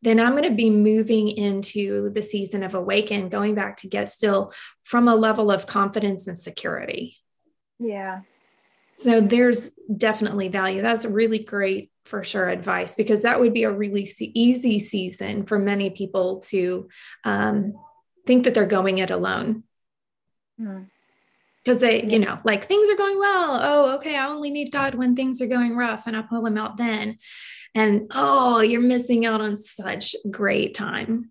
then 0.03 0.21
I'm 0.21 0.33
going 0.33 0.49
to 0.49 0.55
be 0.55 0.71
moving 0.71 1.29
into 1.29 2.11
the 2.11 2.23
season 2.23 2.63
of 2.63 2.75
awaken, 2.75 3.29
going 3.29 3.55
back 3.55 3.79
to 3.79 3.89
get 3.89 4.09
still 4.09 4.53
from 4.85 5.09
a 5.09 5.15
level 5.15 5.51
of 5.51 5.67
confidence 5.67 6.27
and 6.27 6.39
security. 6.39 7.17
Yeah. 7.79 8.21
So 9.01 9.23
there's 9.23 9.73
definitely 9.97 10.49
value. 10.49 10.83
That's 10.83 11.07
really 11.07 11.39
great 11.39 11.91
for 12.05 12.23
sure 12.23 12.49
advice 12.49 12.97
because 12.97 13.23
that 13.23 13.41
would 13.41 13.55
be 13.55 13.65
a 13.65 13.71
really 13.71 14.07
easy 14.21 14.79
season 14.79 15.47
for 15.47 15.59
many 15.59 15.89
people 15.89 16.41
to 16.49 16.89
um, 17.25 17.73
think 18.27 18.45
that 18.45 18.53
they're 18.53 18.67
going 18.67 18.99
it 18.99 19.11
alone. 19.11 19.63
Because 20.59 21.79
mm. 21.79 21.81
they, 21.81 22.05
you 22.05 22.19
know, 22.19 22.41
like 22.45 22.67
things 22.67 22.91
are 22.91 22.97
going 22.97 23.19
well. 23.19 23.59
Oh, 23.63 23.95
okay. 23.97 24.17
I 24.17 24.29
only 24.29 24.51
need 24.51 24.71
God 24.71 24.95
when 24.95 25.17
things 25.17 25.41
are 25.41 25.47
going 25.47 25.77
rough 25.77 26.07
and 26.07 26.15
I 26.15 26.21
pull 26.21 26.45
him 26.45 26.59
out 26.59 26.77
then. 26.77 27.19
And 27.75 28.09
oh, 28.11 28.61
you're 28.61 28.83
missing 28.83 29.25
out 29.25 29.41
on 29.41 29.57
such 29.57 30.15
great 30.31 30.75
time. 30.75 31.31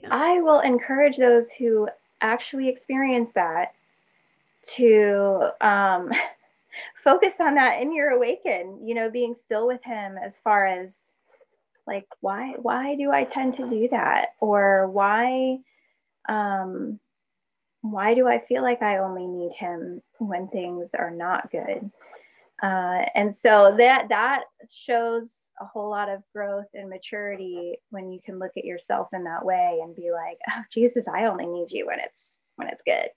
Yeah. 0.00 0.08
I 0.12 0.40
will 0.40 0.60
encourage 0.60 1.16
those 1.16 1.50
who 1.50 1.88
actually 2.20 2.68
experience 2.68 3.30
that 3.34 3.72
to 4.74 5.50
um, 5.60 6.12
focus 7.02 7.36
on 7.40 7.54
that 7.56 7.80
in 7.80 7.94
your 7.94 8.10
awaken, 8.10 8.86
you 8.86 8.94
know, 8.94 9.10
being 9.10 9.34
still 9.34 9.66
with 9.66 9.82
him 9.84 10.16
as 10.16 10.38
far 10.38 10.66
as 10.66 10.96
like 11.86 12.06
why 12.20 12.54
why 12.58 12.94
do 12.94 13.10
I 13.10 13.24
tend 13.24 13.54
to 13.54 13.68
do 13.68 13.88
that? 13.90 14.28
Or 14.40 14.88
why 14.88 15.58
um 16.28 17.00
why 17.80 18.14
do 18.14 18.28
I 18.28 18.38
feel 18.38 18.62
like 18.62 18.80
I 18.80 18.98
only 18.98 19.26
need 19.26 19.52
him 19.52 20.02
when 20.18 20.48
things 20.48 20.94
are 20.94 21.10
not 21.10 21.50
good? 21.50 21.90
Uh, 22.62 23.04
and 23.16 23.34
so 23.34 23.74
that 23.76 24.08
that 24.10 24.44
shows 24.72 25.50
a 25.60 25.64
whole 25.64 25.90
lot 25.90 26.08
of 26.08 26.22
growth 26.32 26.68
and 26.74 26.88
maturity 26.88 27.76
when 27.90 28.12
you 28.12 28.20
can 28.24 28.38
look 28.38 28.52
at 28.56 28.64
yourself 28.64 29.08
in 29.12 29.24
that 29.24 29.44
way 29.44 29.80
and 29.82 29.96
be 29.96 30.12
like, 30.12 30.38
oh 30.52 30.62
Jesus, 30.70 31.08
I 31.08 31.24
only 31.24 31.46
need 31.46 31.72
you 31.72 31.88
when 31.88 31.98
it's 31.98 32.36
when 32.54 32.68
it's 32.68 32.82
good. 32.82 33.08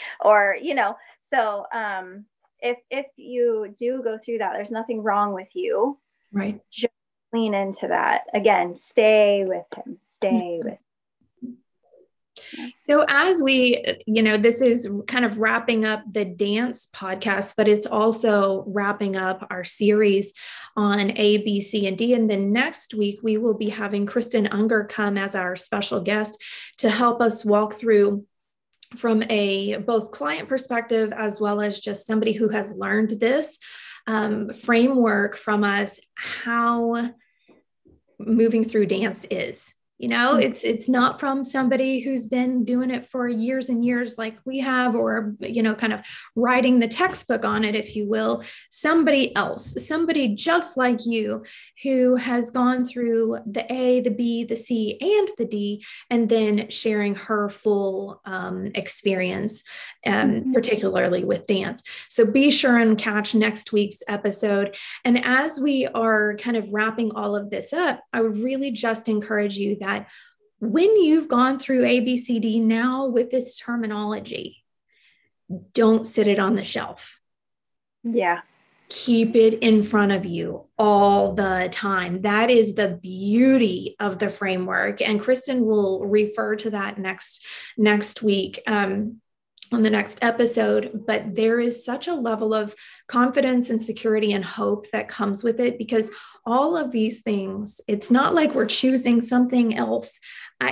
or, 0.20 0.58
you 0.60 0.74
know, 0.74 0.94
so 1.22 1.64
um 1.72 2.26
if 2.62 2.78
if 2.90 3.06
you 3.16 3.74
do 3.78 4.02
go 4.02 4.18
through 4.18 4.38
that, 4.38 4.52
there's 4.54 4.70
nothing 4.70 5.02
wrong 5.02 5.32
with 5.32 5.48
you. 5.54 5.98
Right. 6.32 6.60
Just 6.70 6.92
lean 7.32 7.54
into 7.54 7.88
that. 7.88 8.22
Again, 8.34 8.76
stay 8.76 9.44
with 9.46 9.66
him. 9.76 9.98
Stay 10.00 10.28
mm-hmm. 10.30 10.68
with 10.70 10.78
so, 12.88 13.04
as 13.08 13.42
we, 13.42 14.02
you 14.06 14.22
know, 14.22 14.36
this 14.36 14.62
is 14.62 14.88
kind 15.06 15.24
of 15.24 15.38
wrapping 15.38 15.84
up 15.84 16.02
the 16.10 16.24
dance 16.24 16.88
podcast, 16.94 17.54
but 17.56 17.68
it's 17.68 17.86
also 17.86 18.64
wrapping 18.66 19.16
up 19.16 19.46
our 19.50 19.64
series 19.64 20.32
on 20.76 21.10
A, 21.16 21.38
B, 21.38 21.60
C, 21.60 21.86
and 21.86 21.96
D. 21.98 22.14
And 22.14 22.30
then 22.30 22.52
next 22.52 22.94
week, 22.94 23.20
we 23.22 23.36
will 23.36 23.54
be 23.54 23.68
having 23.68 24.06
Kristen 24.06 24.46
Unger 24.46 24.84
come 24.84 25.18
as 25.18 25.34
our 25.34 25.56
special 25.56 26.00
guest 26.00 26.38
to 26.78 26.90
help 26.90 27.20
us 27.20 27.44
walk 27.44 27.74
through 27.74 28.26
from 28.96 29.22
a 29.30 29.76
both 29.78 30.10
client 30.10 30.48
perspective 30.48 31.12
as 31.16 31.40
well 31.40 31.60
as 31.60 31.80
just 31.80 32.06
somebody 32.06 32.32
who 32.32 32.48
has 32.48 32.72
learned 32.72 33.10
this 33.20 33.58
um, 34.06 34.52
framework 34.52 35.36
from 35.36 35.62
us 35.62 36.00
how 36.14 37.10
moving 38.18 38.64
through 38.64 38.86
dance 38.86 39.24
is 39.30 39.72
you 40.00 40.08
know 40.08 40.32
mm-hmm. 40.32 40.40
it's 40.40 40.64
it's 40.64 40.88
not 40.88 41.20
from 41.20 41.44
somebody 41.44 42.00
who's 42.00 42.26
been 42.26 42.64
doing 42.64 42.90
it 42.90 43.06
for 43.06 43.28
years 43.28 43.68
and 43.68 43.84
years 43.84 44.16
like 44.16 44.38
we 44.46 44.58
have 44.58 44.96
or 44.96 45.34
you 45.40 45.62
know 45.62 45.74
kind 45.74 45.92
of 45.92 46.00
writing 46.34 46.78
the 46.78 46.88
textbook 46.88 47.44
on 47.44 47.64
it 47.64 47.74
if 47.74 47.94
you 47.94 48.08
will 48.08 48.42
somebody 48.70 49.36
else 49.36 49.86
somebody 49.86 50.34
just 50.34 50.78
like 50.78 51.04
you 51.04 51.44
who 51.82 52.16
has 52.16 52.50
gone 52.50 52.84
through 52.84 53.38
the 53.46 53.70
a 53.70 54.00
the 54.00 54.10
b 54.10 54.42
the 54.42 54.56
c 54.56 54.96
and 55.00 55.28
the 55.36 55.44
d 55.44 55.84
and 56.08 56.30
then 56.30 56.70
sharing 56.70 57.14
her 57.14 57.50
full 57.50 58.22
um, 58.24 58.70
experience 58.74 59.62
um, 60.06 60.30
mm-hmm. 60.30 60.52
particularly 60.52 61.24
with 61.24 61.46
dance 61.46 61.82
so 62.08 62.24
be 62.24 62.50
sure 62.50 62.78
and 62.78 62.96
catch 62.96 63.34
next 63.34 63.70
week's 63.70 64.02
episode 64.08 64.74
and 65.04 65.22
as 65.26 65.60
we 65.60 65.86
are 65.88 66.36
kind 66.38 66.56
of 66.56 66.66
wrapping 66.70 67.12
all 67.14 67.36
of 67.36 67.50
this 67.50 67.74
up 67.74 68.02
i 68.14 68.20
would 68.22 68.38
really 68.38 68.70
just 68.70 69.06
encourage 69.06 69.58
you 69.58 69.76
that 69.78 69.89
that 69.90 70.08
when 70.60 71.00
you've 71.00 71.28
gone 71.28 71.58
through 71.58 71.82
ABCD 71.82 72.62
now 72.62 73.06
with 73.06 73.30
this 73.30 73.58
terminology, 73.58 74.62
don't 75.72 76.06
sit 76.06 76.28
it 76.28 76.38
on 76.38 76.54
the 76.54 76.64
shelf. 76.64 77.18
Yeah. 78.04 78.40
Keep 78.88 79.36
it 79.36 79.54
in 79.54 79.82
front 79.82 80.12
of 80.12 80.26
you 80.26 80.66
all 80.76 81.32
the 81.32 81.68
time. 81.72 82.22
That 82.22 82.50
is 82.50 82.74
the 82.74 82.88
beauty 82.88 83.96
of 84.00 84.18
the 84.18 84.28
framework. 84.28 85.00
And 85.00 85.20
Kristen 85.20 85.64
will 85.64 86.04
refer 86.04 86.56
to 86.56 86.70
that 86.70 86.98
next 86.98 87.44
next 87.76 88.22
week. 88.22 88.60
Um, 88.66 89.20
on 89.72 89.84
the 89.84 89.90
next 89.90 90.18
episode, 90.22 91.04
but 91.06 91.34
there 91.36 91.60
is 91.60 91.84
such 91.84 92.08
a 92.08 92.14
level 92.14 92.52
of 92.52 92.74
confidence 93.06 93.70
and 93.70 93.80
security 93.80 94.32
and 94.32 94.44
hope 94.44 94.90
that 94.90 95.06
comes 95.06 95.44
with 95.44 95.60
it 95.60 95.78
because 95.78 96.10
all 96.44 96.76
of 96.76 96.90
these 96.90 97.22
things, 97.22 97.80
it's 97.86 98.10
not 98.10 98.34
like 98.34 98.54
we're 98.54 98.66
choosing 98.66 99.20
something 99.20 99.76
else, 99.76 100.18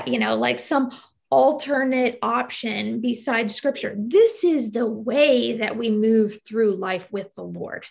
you 0.06 0.18
know, 0.18 0.34
like 0.36 0.58
some 0.58 0.90
alternate 1.30 2.18
option 2.22 3.00
besides 3.00 3.54
scripture. 3.54 3.94
This 3.96 4.44
is 4.44 4.72
the 4.72 4.86
way 4.86 5.58
that 5.58 5.76
we 5.76 5.90
move 5.90 6.38
through 6.46 6.76
life 6.76 7.12
with 7.12 7.34
the 7.34 7.42
Lord. 7.42 7.84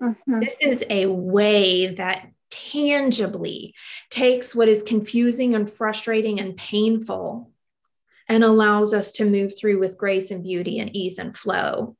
Mm-hmm. 0.00 0.40
This 0.40 0.54
is 0.60 0.84
a 0.88 1.06
way 1.06 1.94
that 1.94 2.30
tangibly 2.50 3.74
takes 4.08 4.54
what 4.54 4.68
is 4.68 4.82
confusing 4.82 5.54
and 5.54 5.68
frustrating 5.68 6.40
and 6.40 6.56
painful 6.56 7.50
and 8.28 8.44
allows 8.44 8.94
us 8.94 9.12
to 9.12 9.24
move 9.24 9.52
through 9.58 9.80
with 9.80 9.98
grace 9.98 10.30
and 10.30 10.44
beauty 10.44 10.78
and 10.78 10.94
ease 10.94 11.18
and 11.18 11.36
flow 11.36 11.96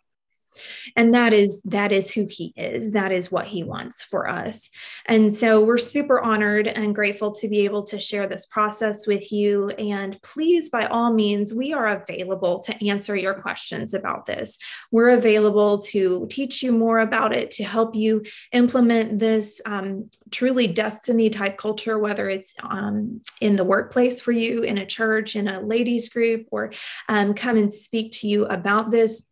and 0.96 1.14
that 1.14 1.32
is 1.32 1.62
that 1.62 1.92
is 1.92 2.10
who 2.10 2.26
he 2.28 2.52
is. 2.56 2.92
That 2.92 3.12
is 3.12 3.30
what 3.30 3.46
he 3.46 3.62
wants 3.62 4.02
for 4.02 4.28
us. 4.28 4.68
And 5.06 5.34
so 5.34 5.64
we're 5.64 5.78
super 5.78 6.20
honored 6.20 6.66
and 6.66 6.94
grateful 6.94 7.32
to 7.32 7.48
be 7.48 7.64
able 7.64 7.82
to 7.84 8.00
share 8.00 8.26
this 8.26 8.46
process 8.46 9.06
with 9.06 9.32
you. 9.32 9.70
And 9.70 10.20
please 10.22 10.68
by 10.68 10.86
all 10.86 11.12
means 11.12 11.54
we 11.54 11.72
are 11.72 11.86
available 11.86 12.60
to 12.60 12.86
answer 12.86 13.16
your 13.16 13.34
questions 13.34 13.94
about 13.94 14.26
this. 14.26 14.58
We're 14.90 15.10
available 15.10 15.78
to 15.78 16.26
teach 16.30 16.62
you 16.62 16.72
more 16.72 17.00
about 17.00 17.34
it 17.34 17.50
to 17.52 17.64
help 17.64 17.94
you 17.94 18.24
implement 18.52 19.18
this 19.18 19.60
um, 19.66 20.08
truly 20.30 20.66
destiny 20.66 21.30
type 21.30 21.56
culture 21.56 21.98
whether 21.98 22.28
it's 22.28 22.54
um, 22.62 23.20
in 23.40 23.56
the 23.56 23.64
workplace 23.64 24.20
for 24.20 24.32
you 24.32 24.62
in 24.62 24.78
a 24.78 24.86
church 24.86 25.36
in 25.36 25.48
a 25.48 25.60
ladies 25.60 26.08
group 26.08 26.46
or 26.50 26.72
um, 27.08 27.34
come 27.34 27.56
and 27.56 27.72
speak 27.72 28.12
to 28.12 28.28
you 28.28 28.44
about 28.46 28.90
this 28.90 29.29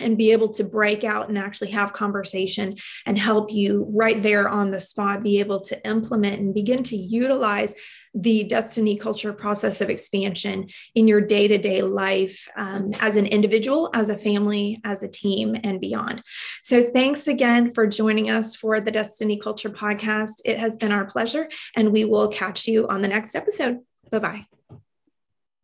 and 0.00 0.18
be 0.18 0.32
able 0.32 0.48
to 0.48 0.64
break 0.64 1.04
out 1.04 1.28
and 1.28 1.38
actually 1.38 1.70
have 1.70 1.92
conversation 1.92 2.76
and 3.06 3.18
help 3.18 3.52
you 3.52 3.86
right 3.94 4.22
there 4.22 4.48
on 4.48 4.70
the 4.70 4.80
spot 4.80 5.22
be 5.22 5.40
able 5.40 5.60
to 5.60 5.86
implement 5.86 6.40
and 6.40 6.54
begin 6.54 6.82
to 6.82 6.96
utilize 6.96 7.74
the 8.14 8.44
destiny 8.44 8.96
culture 8.96 9.32
process 9.32 9.80
of 9.80 9.88
expansion 9.88 10.66
in 10.94 11.06
your 11.06 11.20
day 11.20 11.46
to 11.46 11.58
day 11.58 11.82
life 11.82 12.48
um, 12.56 12.90
as 13.00 13.16
an 13.16 13.26
individual, 13.26 13.90
as 13.94 14.08
a 14.08 14.18
family, 14.18 14.80
as 14.84 15.02
a 15.02 15.08
team, 15.08 15.56
and 15.62 15.80
beyond. 15.80 16.22
So, 16.62 16.84
thanks 16.84 17.28
again 17.28 17.72
for 17.72 17.86
joining 17.86 18.30
us 18.30 18.56
for 18.56 18.80
the 18.80 18.90
Destiny 18.90 19.38
Culture 19.38 19.70
podcast. 19.70 20.40
It 20.44 20.58
has 20.58 20.76
been 20.76 20.92
our 20.92 21.04
pleasure, 21.04 21.48
and 21.76 21.92
we 21.92 22.04
will 22.04 22.28
catch 22.28 22.66
you 22.66 22.88
on 22.88 23.00
the 23.00 23.08
next 23.08 23.34
episode. 23.36 23.78
Bye 24.10 24.18
bye. 24.18 24.59